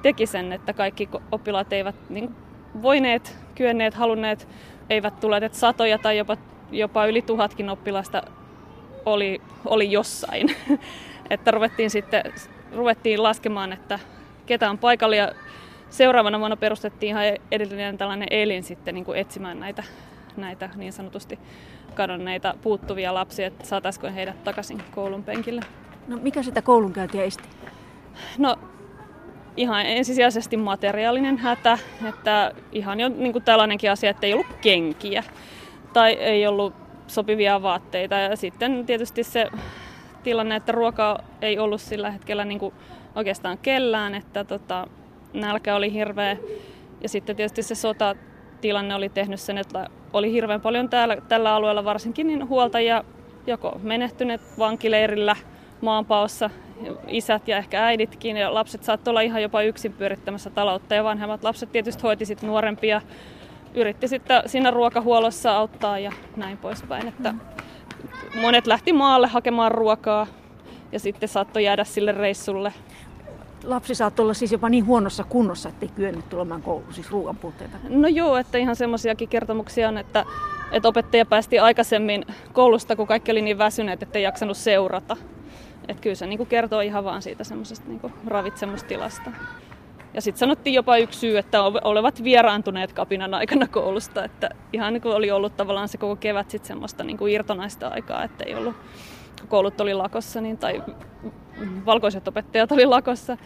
teki 0.02 0.26
sen, 0.26 0.54
että 0.54 0.74
kaikki 0.74 1.10
oppilaat 1.32 1.74
eivät 1.74 1.96
niin 2.10 2.28
kuin 2.28 2.36
voineet, 2.82 3.38
kyenneet, 3.56 3.94
halunneet, 3.94 4.48
eivät 4.90 5.20
tulleet, 5.20 5.44
että 5.44 5.58
satoja 5.58 5.98
tai 5.98 6.18
jopa, 6.18 6.38
jopa 6.72 7.06
yli 7.06 7.22
tuhatkin 7.22 7.70
oppilasta 7.70 8.24
oli, 9.06 9.42
oli 9.66 9.92
jossain. 9.92 10.56
että 11.32 11.52
ruvettiin 11.52 11.90
sitten 11.90 12.24
ruvettiin 12.76 13.24
laskemaan, 13.24 13.74
että 13.74 14.00
ketä 14.46 14.70
on 14.70 14.78
paikalla 14.78 15.16
ja 15.16 15.32
seuraavana 15.90 16.40
vuonna 16.40 16.58
perustettiin 16.58 17.10
ihan 17.10 17.24
edellinen 17.52 17.98
tällainen 17.98 18.28
elin 18.32 18.64
sitten 18.64 18.96
niin 18.96 19.06
kuin 19.06 19.18
etsimään 19.18 19.60
näitä, 19.60 19.84
näitä 20.38 20.70
niin 20.76 20.94
sanotusti 20.94 21.40
kadonneita 21.96 22.56
puuttuvia 22.62 23.14
lapsia, 23.14 23.48
että 23.48 23.66
saataisiko 23.66 24.08
heidät 24.16 24.44
takaisin 24.44 24.84
koulun 24.96 25.24
penkille. 25.24 25.62
No 26.08 26.18
mikä 26.22 26.44
sitä 26.44 26.62
koulunkäyntiä 26.62 27.24
esti? 27.24 27.44
No 28.38 28.60
ihan 29.58 29.86
ensisijaisesti 29.86 30.58
materiaalinen 30.58 31.38
hätä, 31.38 31.78
että 32.10 32.52
ihan 32.72 33.00
jo 33.00 33.10
niin 33.10 33.32
kuin 33.32 33.44
tällainenkin 33.44 33.92
asia, 33.92 34.10
että 34.10 34.28
ei 34.28 34.34
ollut 34.34 34.54
kenkiä 34.62 35.24
tai 35.94 36.14
ei 36.14 36.48
ollut 36.48 36.74
sopivia 37.08 37.62
vaatteita 37.62 38.16
ja 38.16 38.36
sitten 38.36 38.86
tietysti 38.86 39.24
se 39.24 39.48
tilanne, 40.24 40.56
että 40.56 40.72
ruokaa 40.72 41.20
ei 41.42 41.60
ollut 41.60 41.82
sillä 41.82 42.12
hetkellä 42.12 42.46
niin 42.46 42.60
kuin 42.60 42.74
oikeastaan 43.16 43.58
kellään, 43.58 44.16
että 44.16 44.44
tota, 44.44 44.88
nälkä 45.34 45.76
oli 45.76 45.94
hirveä. 45.94 46.38
Ja 47.02 47.10
sitten 47.10 47.36
tietysti 47.36 47.64
se 47.64 47.76
sotatilanne 47.76 48.96
oli 48.96 49.10
tehnyt 49.10 49.40
sen, 49.40 49.58
että 49.58 49.90
oli 50.14 50.32
hirveän 50.32 50.62
paljon 50.62 50.90
täällä, 50.90 51.18
tällä 51.28 51.56
alueella 51.56 51.84
varsinkin 51.84 52.28
niin 52.28 52.50
huoltajia, 52.50 53.04
joko 53.48 53.80
menehtyneet 53.84 54.42
vankileirillä, 54.60 55.36
maanpaossa, 55.82 56.50
isät 57.08 57.48
ja 57.48 57.58
ehkä 57.58 57.86
äiditkin, 57.86 58.38
ja 58.38 58.54
lapset 58.54 58.84
saattoi 58.84 59.12
olla 59.12 59.22
ihan 59.22 59.42
jopa 59.42 59.62
yksin 59.62 59.94
pyörittämässä 59.94 60.50
taloutta, 60.50 60.96
ja 60.96 61.04
vanhemmat 61.04 61.44
lapset 61.44 61.72
tietysti 61.72 62.04
hoiti 62.04 62.26
sitten 62.26 62.48
nuorempia, 62.48 63.02
yritti 63.74 64.08
sitten 64.08 64.44
siinä 64.46 64.72
ruokahuollossa 64.72 65.58
auttaa 65.58 66.00
ja 66.00 66.12
näin 66.36 66.58
poispäin. 66.58 67.08
Että 67.08 67.32
mm 67.32 67.40
monet 68.42 68.68
lähti 68.68 68.94
maalle 68.94 69.28
hakemaan 69.28 69.72
ruokaa 69.72 70.28
ja 70.92 71.00
sitten 71.00 71.30
saattoi 71.30 71.64
jäädä 71.64 71.84
sille 71.84 72.12
reissulle. 72.12 72.74
Lapsi 73.64 73.96
saattoi 73.96 74.24
olla 74.24 74.34
siis 74.34 74.52
jopa 74.52 74.70
niin 74.70 74.86
huonossa 74.86 75.24
kunnossa, 75.24 75.70
ettei 75.70 75.90
kyennyt 75.90 76.30
tulemaan 76.30 76.62
kouluun, 76.62 76.94
siis 76.94 77.12
ruoan 77.12 77.38
puutteita. 77.38 77.78
No 77.90 78.08
joo, 78.08 78.38
että 78.38 78.58
ihan 78.58 78.76
semmoisiakin 78.76 79.30
kertomuksia 79.30 79.88
on, 79.88 79.98
että, 79.98 80.26
että 80.72 80.88
opettaja 80.88 81.26
päästi 81.26 81.60
aikaisemmin 81.60 82.26
koulusta, 82.54 82.96
kun 82.96 83.08
kaikki 83.08 83.32
oli 83.32 83.42
niin 83.42 83.58
väsyneet, 83.58 84.04
ettei 84.04 84.24
jaksanut 84.24 84.58
seurata. 84.58 85.18
Että 85.88 86.02
kyllä 86.02 86.16
se 86.16 86.28
niin 86.28 86.48
kertoo 86.48 86.82
ihan 86.82 87.04
vaan 87.04 87.22
siitä 87.22 87.44
semmoisesta 87.44 87.88
niin 87.88 88.14
ravitsemustilasta. 88.28 89.32
Ja 90.14 90.22
sitten 90.22 90.40
sanottiin 90.40 90.74
jopa 90.74 90.98
yksi 90.98 91.20
syy, 91.20 91.38
että 91.38 91.64
olevat 91.64 92.24
vieraantuneet 92.24 92.94
kapinan 92.94 93.34
aikana 93.34 93.68
koulusta, 93.68 94.24
että 94.24 94.50
ihan 94.74 94.94
niin 94.94 95.02
kuin 95.02 95.16
oli 95.16 95.32
ollut 95.32 95.58
tavallaan 95.58 95.88
se 95.88 95.98
koko 95.98 96.16
kevät 96.16 96.50
sitten 96.50 96.68
semmoista 96.68 97.04
niin 97.04 97.18
kuin 97.18 97.34
irtonaista 97.34 97.88
aikaa, 97.88 98.24
että 98.24 98.44
ei 98.44 98.56
ollut, 98.56 98.76
kun 99.40 99.48
koulut 99.48 99.82
oli 99.82 99.94
lakossa 99.94 100.42
niin, 100.42 100.58
tai 100.58 100.84
valkoiset 101.86 102.28
opettajat 102.28 102.72
oli 102.72 102.86
lakossa, 102.86 103.38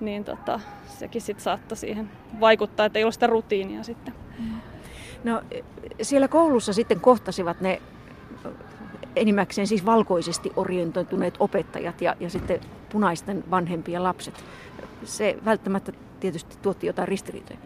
niin 0.00 0.24
tota, 0.24 0.60
sekin 0.86 1.20
sitten 1.20 1.44
saattoi 1.44 1.76
siihen 1.76 2.10
vaikuttaa, 2.40 2.86
että 2.86 2.98
ei 2.98 3.04
ollut 3.04 3.14
sitä 3.14 3.26
rutiinia 3.26 3.82
sitten. 3.82 4.14
No 5.24 5.42
siellä 6.02 6.28
koulussa 6.28 6.72
sitten 6.72 7.00
kohtasivat 7.00 7.60
ne 7.60 7.82
enimmäkseen 9.16 9.66
siis 9.66 9.86
valkoisesti 9.86 10.52
orientoituneet 10.56 11.34
opettajat 11.38 12.00
ja, 12.00 12.16
ja 12.20 12.30
sitten 12.30 12.60
punaisten 12.92 13.44
vanhempia 13.50 14.02
lapset. 14.02 14.44
Se 15.04 15.38
välttämättä 15.44 15.92
tietysti 16.22 16.56
tuotti 16.62 16.86
jotain 16.86 17.08
ristiriitoja. 17.08 17.58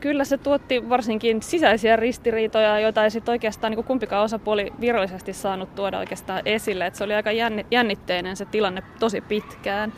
kyllä 0.00 0.24
se 0.24 0.38
tuotti 0.38 0.88
varsinkin 0.88 1.42
sisäisiä 1.42 1.96
ristiriitoja, 1.96 2.80
joita 2.80 3.04
ei 3.04 3.10
sitten 3.10 3.32
oikeastaan 3.32 3.72
niin 3.72 3.84
kumpikaan 3.84 4.24
osapuoli 4.24 4.72
virallisesti 4.80 5.32
saanut 5.32 5.74
tuoda 5.74 5.98
oikeastaan 5.98 6.42
esille. 6.44 6.86
Et 6.86 6.94
se 6.94 7.04
oli 7.04 7.14
aika 7.14 7.30
jännitteinen 7.70 8.36
se 8.36 8.44
tilanne 8.44 8.82
tosi 9.00 9.20
pitkään. 9.20 9.92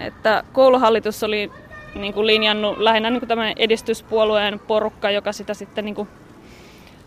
Että 0.00 0.44
kouluhallitus 0.52 1.22
oli 1.22 1.50
niin 1.94 2.14
kuin 2.14 2.26
linjannut 2.26 2.78
lähinnä 2.78 3.10
niin 3.10 3.26
kuin 3.26 3.54
edistyspuolueen 3.56 4.60
porukka, 4.66 5.10
joka 5.10 5.32
sitä 5.32 5.54
sitten 5.54 5.84
niin 5.84 5.94
kuin 5.94 6.08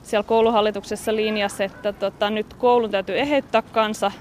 siellä 0.04 0.28
kouluhallituksessa 0.28 1.16
linjasi, 1.16 1.64
että 1.64 1.94
tota, 1.94 2.30
nyt 2.30 2.54
koulun 2.54 2.92
täytyy 2.92 3.20
eheyttää 3.20 3.62
kanssa 3.62 4.12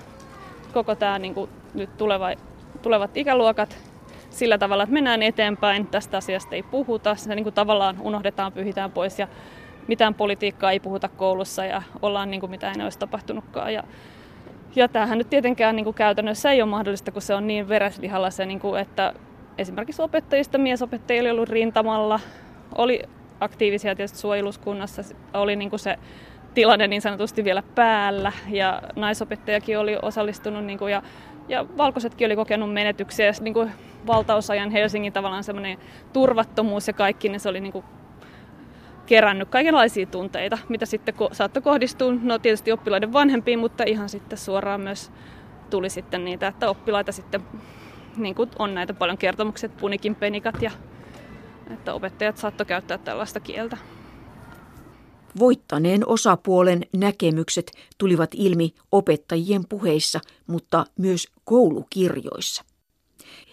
koko 0.73 0.95
tämä 0.95 1.19
niin 1.19 1.35
kuin, 1.35 1.51
nyt 1.75 1.97
tuleva, 1.97 2.33
tulevat 2.83 3.17
ikäluokat 3.17 3.92
sillä 4.33 4.59
tavalla, 4.59 4.83
että 4.83 4.93
mennään 4.93 5.23
eteenpäin, 5.23 5.87
tästä 5.87 6.17
asiasta 6.17 6.55
ei 6.55 6.63
puhuta, 6.63 7.15
se 7.15 7.35
niin 7.35 7.45
kuin 7.45 7.55
tavallaan 7.55 7.97
unohdetaan, 8.01 8.53
pyhitään 8.53 8.93
pois 8.93 9.19
ja 9.19 9.29
mitään 9.89 10.15
politiikkaa 10.15 10.71
ei 10.71 10.81
puhuta 10.81 11.09
koulussa 11.09 11.65
ja 11.65 11.83
ollaan 12.03 12.31
niin 12.31 12.41
kuin 12.41 12.51
mitä 12.51 12.73
ei 12.73 12.85
olisi 12.85 12.99
tapahtunutkaan. 12.99 13.75
Ja, 13.75 13.85
ja 14.77 14.89
tämähän 14.89 15.19
nyt 15.19 15.31
tietenkään 15.31 15.77
niin 15.77 15.85
kuin 15.85 15.95
käytännössä 15.95 16.51
ei 16.51 16.63
ole 16.63 16.71
mahdollista, 16.71 17.13
kun 17.13 17.23
se 17.23 17.35
on 17.35 17.47
niin 17.47 17.69
vereslihalla 17.69 18.31
se, 18.31 18.47
niin 18.47 18.61
kuin, 18.61 18.81
että 18.81 19.15
esimerkiksi 19.59 20.03
opettajista 20.03 20.59
miesopettajia 20.59 21.23
oli 21.23 21.31
ollut 21.31 21.49
rintamalla, 21.49 22.21
oli 22.75 23.03
aktiivisia 23.41 23.95
tietysti 23.95 24.19
suojeluskunnassa, 24.19 25.03
oli 25.35 25.57
niin 25.57 25.71
kuin 25.71 25.81
se 25.81 25.99
tilanne 26.55 26.89
niin 26.89 27.03
sanotusti 27.03 27.45
vielä 27.45 27.63
päällä 27.75 28.33
ja 28.49 28.83
naisopettajakin 28.97 29.79
oli 29.79 29.99
osallistunut 30.03 30.65
niin 30.65 30.79
kuin, 30.79 30.93
ja, 30.93 31.03
ja 31.49 31.67
valkoisetkin 31.77 32.27
oli 32.27 32.37
kokenut 32.37 32.73
menetyksiä 32.73 33.27
ja 33.27 33.33
niin 33.41 33.55
kuin 33.55 33.73
valtausajan 34.07 34.71
Helsingin 34.71 35.13
tavallaan 35.13 35.45
semmoinen 35.45 35.79
turvattomuus 36.13 36.87
ja 36.87 36.93
kaikki, 36.93 37.29
niin 37.29 37.41
se 37.41 37.49
oli 37.49 37.61
niin 37.61 37.73
kuin 37.73 37.85
kerännyt 39.07 39.49
kaikenlaisia 39.49 40.07
tunteita, 40.07 40.59
mitä 40.69 40.87
sitten 40.87 41.15
saattoi 41.33 41.63
kohdistua, 41.63 42.13
no 42.23 42.39
tietysti 42.39 42.73
oppilaiden 42.73 43.13
vanhempiin, 43.13 43.59
mutta 43.59 43.85
ihan 43.87 44.09
sitten 44.09 44.39
suoraan 44.39 44.81
myös 44.81 45.13
tuli 45.71 45.91
sitten 45.91 46.25
niitä, 46.25 46.47
että 46.47 46.71
oppilaita 46.71 47.13
sitten 47.13 47.43
niin 48.17 48.35
kuin 48.35 48.51
on 48.59 48.75
näitä 48.75 48.95
paljon 48.95 49.19
kertomuksia, 49.19 49.69
punikin 49.69 50.15
penikat 50.15 50.63
ja 50.63 50.71
että 51.71 51.95
opettajat 51.95 52.37
saattoi 52.37 52.67
käyttää 52.67 52.99
tällaista 52.99 53.41
kieltä. 53.41 53.77
Voittaneen 55.39 56.09
osapuolen 56.09 56.87
näkemykset 56.97 57.73
tulivat 57.99 58.31
ilmi 58.35 58.75
opettajien 58.93 59.69
puheissa, 59.69 60.21
mutta 60.47 60.85
myös 60.99 61.29
koulukirjoissa. 61.45 62.65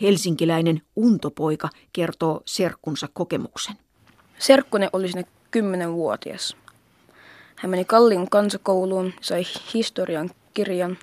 Helsinkiläinen 0.02 0.82
untopoika 0.96 1.70
kertoo 1.94 2.42
serkkunsa 2.46 3.08
kokemuksen. 3.14 3.76
Serkkune 4.40 4.90
oli 4.94 5.08
sinne 5.08 5.26
kymmenenvuotias. 5.52 6.58
Hän 7.56 7.70
meni 7.70 7.86
Kallin 7.86 8.30
kansakouluun, 8.30 9.14
sai 9.22 9.44
historian 9.74 10.30
kirjan, 10.54 10.98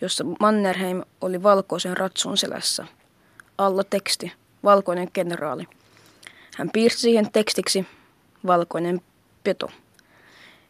jossa 0.00 0.24
Mannerheim 0.40 1.02
oli 1.20 1.42
valkoisen 1.42 1.96
ratsun 1.96 2.36
selässä. 2.36 2.86
Alla 3.58 3.84
teksti, 3.84 4.32
valkoinen 4.64 5.10
kenraali. 5.12 5.64
Hän 6.56 6.70
piirsi 6.72 6.98
siihen 6.98 7.32
tekstiksi 7.32 7.86
valkoinen 8.46 9.00
peto. 9.44 9.70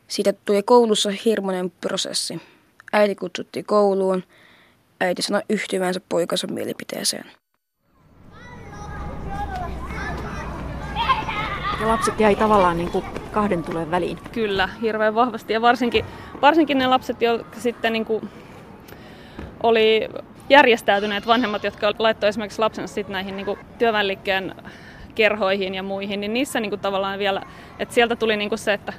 Siitä 0.09 0.33
tuli 0.45 0.63
koulussa 0.63 1.11
hirmoinen 1.25 1.73
prosessi. 1.81 2.41
Äiti 2.93 3.15
kutsuttiin 3.15 3.65
kouluun. 3.65 4.25
Äiti 5.01 5.23
sanoi 5.23 5.43
yhtyvänsä 5.49 6.01
poikansa 6.09 6.47
mielipiteeseen. 6.47 7.25
Ja 11.81 11.89
lapset 11.89 12.21
jäi 12.21 12.37
tavallaan 12.37 12.77
niin 12.77 12.91
kuin 12.91 13.05
kahden 13.33 13.63
tulen 13.63 13.91
väliin. 13.91 14.19
Kyllä, 14.33 14.69
hirveän 14.83 15.15
vahvasti. 15.15 15.53
Ja 15.53 15.63
varsinkin, 15.63 16.05
varsinkin 16.43 16.79
ne 16.79 16.87
lapset, 16.87 17.23
jotka 17.23 17.61
sitten 17.61 17.93
niin 17.93 18.05
kuin 18.05 18.29
oli 19.63 20.09
järjestäytyneet 20.49 21.27
vanhemmat, 21.27 21.65
jotka 21.65 21.95
laittoi 21.99 22.29
esimerkiksi 22.29 22.59
lapsensa 22.59 22.95
sitten 22.95 23.13
näihin 23.13 23.37
niin 23.37 23.47
kuin 23.47 23.59
työväenliikkeen 23.79 24.55
kerhoihin 25.15 25.75
ja 25.75 25.83
muihin, 25.83 26.21
niin 26.21 26.35
niissä 26.35 26.61
niin 26.61 26.71
kuin 26.71 26.81
tavallaan 26.81 27.19
vielä, 27.19 27.43
että 27.79 27.95
sieltä 27.95 28.17
tuli 28.17 28.37
niin 28.37 28.49
kuin 28.49 28.59
se, 28.59 28.73
että 28.73 28.93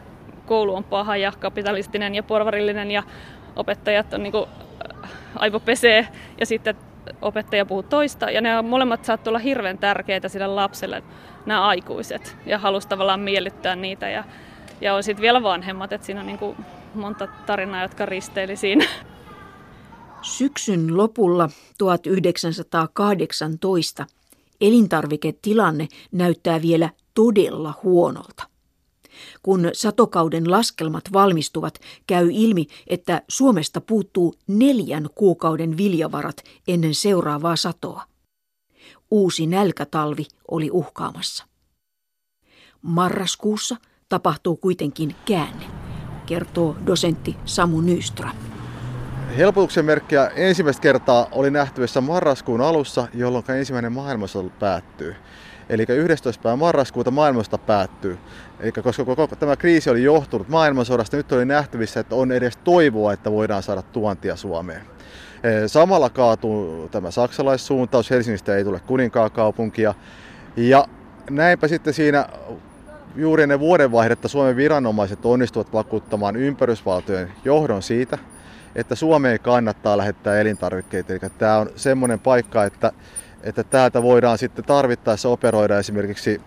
koulu 0.50 0.76
on 0.76 0.84
paha 0.84 1.18
ja 1.18 1.32
kapitalistinen 1.40 2.16
ja 2.16 2.24
porvarillinen 2.24 2.92
ja 2.92 3.04
opettajat 3.56 4.14
on 4.14 4.24
niin 4.24 4.32
kuin 4.32 4.46
äh, 5.04 5.10
aivopesee 5.36 6.08
ja 6.40 6.46
sitten 6.46 6.76
opettaja 7.22 7.66
puhuu 7.66 7.84
toista. 7.84 8.32
Ja 8.32 8.42
ne 8.42 8.62
molemmat 8.62 9.06
saattoi 9.06 9.32
olla 9.32 9.40
hirveän 9.40 9.78
tärkeitä 9.78 10.30
sille 10.30 10.48
lapselle, 10.48 11.04
nämä 11.46 11.68
aikuiset. 11.68 12.36
Ja 12.46 12.58
halusi 12.58 12.88
tavallaan 12.88 13.20
miellyttää 13.20 13.76
niitä. 13.76 14.10
Ja, 14.10 14.24
ja 14.82 14.96
on 14.96 15.04
sitten 15.04 15.22
vielä 15.22 15.44
vanhemmat, 15.44 15.94
että 15.94 16.06
siinä 16.06 16.22
on 16.22 16.28
niin 16.28 16.40
kuin 16.40 16.58
monta 16.94 17.28
tarinaa, 17.46 17.82
jotka 17.82 18.06
risteili 18.06 18.56
siinä. 18.56 18.86
Syksyn 20.22 20.98
lopulla 20.98 21.50
1918 21.78 24.06
elintarviketilanne 24.62 25.88
näyttää 26.12 26.62
vielä 26.62 26.90
todella 27.14 27.74
huonolta. 27.84 28.49
Kun 29.44 29.70
satokauden 29.74 30.52
laskelmat 30.52 31.04
valmistuvat, 31.14 31.80
käy 32.08 32.30
ilmi, 32.32 32.68
että 32.88 33.22
Suomesta 33.28 33.82
puuttuu 33.82 34.36
neljän 34.48 35.10
kuukauden 35.16 35.78
viljavarat 35.78 36.44
ennen 36.68 36.96
seuraavaa 36.96 37.56
satoa. 37.56 38.04
Uusi 39.12 39.48
nälkätalvi 39.48 40.26
oli 40.52 40.70
uhkaamassa. 40.72 41.46
Marraskuussa 42.82 43.76
tapahtuu 44.10 44.58
kuitenkin 44.58 45.16
käänne, 45.26 45.66
kertoo 46.26 46.76
dosentti 46.86 47.36
Samu 47.46 47.82
Nyström. 47.82 48.36
Helpotuksen 49.38 49.86
merkkiä 49.86 50.28
ensimmäistä 50.28 50.82
kertaa 50.82 51.28
oli 51.32 51.52
nähtävissä 51.52 52.02
marraskuun 52.02 52.62
alussa, 52.62 53.08
jolloin 53.14 53.52
ensimmäinen 53.52 53.92
maailmansota 53.92 54.50
päättyy. 54.60 55.16
Eli 55.70 55.86
11. 55.90 56.44
päivä 56.44 56.56
marraskuuta 56.56 57.12
maailmasta 57.12 57.58
päättyy. 57.58 58.18
Eli 58.60 58.72
koska 58.72 59.06
koko 59.06 59.28
tämä 59.28 59.56
kriisi 59.56 59.90
oli 59.90 60.04
johtunut 60.04 60.50
maailmansodasta, 60.50 61.18
nyt 61.18 61.32
oli 61.32 61.46
nähtävissä, 61.46 62.00
että 62.00 62.16
on 62.16 62.32
edes 62.32 62.58
toivoa, 62.58 63.14
että 63.14 63.32
voidaan 63.32 63.64
saada 63.64 63.82
tuontia 63.82 64.36
Suomeen. 64.36 64.82
Samalla 65.68 66.10
kaatuu 66.10 66.90
tämä 66.92 67.12
saksalaissuuntaus, 67.12 68.10
Helsingistä 68.10 68.56
ei 68.56 68.64
tule 68.64 68.80
kuninkaan 68.80 69.32
kaupunkia. 69.32 69.94
Ja 70.56 70.86
näinpä 71.30 71.68
sitten 71.68 71.94
siinä 71.94 72.26
juuri 73.16 73.44
ennen 73.44 73.60
vuodenvaihdetta 73.60 74.28
Suomen 74.28 74.56
viranomaiset 74.56 75.26
onnistuvat 75.26 75.74
vakuuttamaan 75.74 76.36
ympärysvaltojen 76.36 77.32
johdon 77.46 77.82
siitä, 77.82 78.18
että 78.76 78.96
Suomeen 78.96 79.40
kannattaa 79.40 79.98
lähettää 79.98 80.40
elintarvikkeita. 80.40 81.14
Eli 81.14 81.20
tämä 81.38 81.58
on 81.58 81.70
semmoinen 81.76 82.20
paikka, 82.20 82.64
että, 82.64 82.92
että 83.44 83.64
täältä 83.64 84.04
voidaan 84.04 84.38
sitten 84.38 84.66
tarvittaessa 84.66 85.30
operoida 85.30 85.80
esimerkiksi 85.80 86.42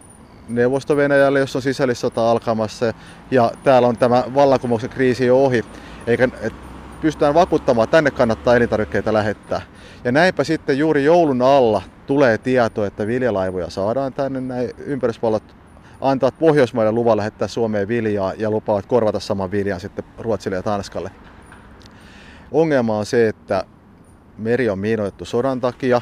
neuvosto 0.49 0.97
Venäjälle, 0.97 1.39
jos 1.39 1.57
on 1.57 1.63
sisällissota 1.63 2.31
alkamassa. 2.31 2.95
Ja 3.31 3.53
täällä 3.65 3.89
on 3.89 3.97
tämä 3.97 4.25
vallankumouksen 4.35 4.91
kriisi 4.91 5.27
jo 5.27 5.45
ohi. 5.45 5.65
Eikä, 6.07 6.29
et 6.41 6.53
pystytään 7.01 7.35
vakuuttamaan, 7.35 7.85
että 7.85 7.97
tänne 7.97 8.11
kannattaa 8.11 8.57
elintarvikkeita 8.57 9.13
lähettää. 9.13 9.61
Ja 10.05 10.13
näinpä 10.13 10.45
sitten 10.45 10.79
juuri 10.79 11.05
joulun 11.05 11.43
alla 11.43 11.83
tulee 12.07 12.39
tieto, 12.39 12.85
että 12.85 13.07
viljalaivoja 13.07 13.71
saadaan 13.71 14.13
tänne. 14.13 14.41
Näin 14.41 14.71
ympärysvallat 14.79 15.43
antavat 16.01 16.39
Pohjoismaiden 16.39 16.95
luvan 16.95 17.17
lähettää 17.17 17.49
Suomeen 17.49 17.89
viljaa 17.89 18.35
ja 18.35 18.51
lupaavat 18.51 18.87
korvata 18.87 19.21
saman 19.21 19.51
viljan 19.51 19.81
sitten 19.81 20.05
Ruotsille 20.19 20.57
ja 20.57 20.63
Tanskalle. 20.63 21.11
Ongelma 22.53 22.99
on 22.99 23.07
se, 23.07 23.29
että 23.29 23.65
meri 24.39 24.71
on 24.71 24.79
miinoitettu 24.79 25.25
sodan 25.25 25.61
takia, 25.61 26.01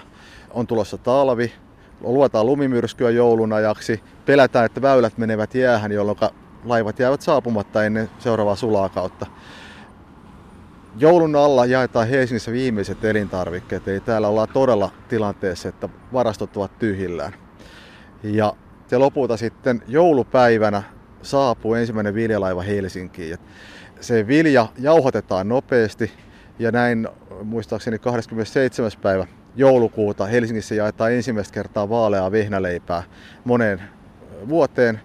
on 0.51 0.67
tulossa 0.67 0.99
talvi, 0.99 1.53
luotaan 2.01 2.47
lumimyrskyä 2.47 3.11
joulun 3.11 3.53
ajaksi, 3.53 4.01
pelätään, 4.27 4.67
että 4.67 4.83
väylät 4.83 5.19
menevät 5.19 5.55
jäähän, 5.55 5.93
jolloin 5.93 6.19
laivat 6.65 6.99
jäävät 6.99 7.21
saapumatta 7.21 7.85
ennen 7.85 8.11
seuraavaa 8.19 8.57
sulaa 8.57 8.89
kautta. 8.89 9.27
Joulun 10.97 11.37
alla 11.37 11.67
jaetaan 11.67 12.09
Helsingissä 12.09 12.53
viimeiset 12.53 13.05
elintarvikkeet, 13.05 13.89
eli 13.89 14.01
täällä 14.01 14.29
ollaan 14.29 14.49
todella 14.53 14.91
tilanteessa, 15.09 15.69
että 15.69 15.89
varastot 16.13 16.57
ovat 16.57 16.79
tyhjillään. 16.79 17.33
Ja 18.23 18.53
se 18.87 18.99
lopulta 18.99 19.37
sitten 19.37 19.83
joulupäivänä 19.89 20.83
saapuu 21.23 21.75
ensimmäinen 21.75 22.15
viljalaiva 22.15 22.63
Helsinkiin. 22.63 23.39
Se 24.01 24.27
vilja 24.27 24.67
jauhotetaan 24.79 25.49
nopeasti, 25.49 26.13
ja 26.59 26.73
näin 26.73 27.09
muistaakseni 27.45 27.99
27. 27.99 28.91
päivä 29.03 29.27
joulukuuta 29.57 30.27
Helsingissä 30.27 30.75
jaetaan 30.75 31.13
ensimmäistä 31.13 31.55
kertaa 31.55 31.89
vaaleaa 31.89 32.33
vehnäleipää 32.33 33.03
moneen 33.45 33.83
vuoteen. 34.49 35.01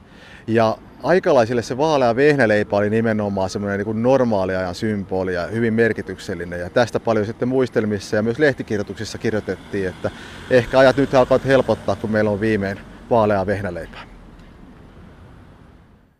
Ja 0.47 0.77
aikalaisille 1.03 1.61
se 1.61 1.77
vaalea 1.77 2.15
vehnäleipä 2.15 2.77
oli 2.77 2.89
nimenomaan 2.89 3.49
semmoinen 3.49 3.79
niin 3.85 4.03
normaaliajan 4.03 4.75
symboli 4.75 5.33
ja 5.33 5.47
hyvin 5.47 5.73
merkityksellinen. 5.73 6.59
Ja 6.59 6.69
tästä 6.69 6.99
paljon 6.99 7.25
sitten 7.25 7.47
muistelmissa 7.47 8.15
ja 8.15 8.23
myös 8.23 8.39
lehtikirjoituksissa 8.39 9.17
kirjoitettiin, 9.17 9.87
että 9.87 10.11
ehkä 10.49 10.79
ajat 10.79 10.97
nyt 10.97 11.13
alkavat 11.13 11.45
helpottaa, 11.45 11.95
kun 11.95 12.11
meillä 12.11 12.29
on 12.29 12.39
viimein 12.39 12.79
vaalea 13.09 13.45
vehnäleipää. 13.45 14.14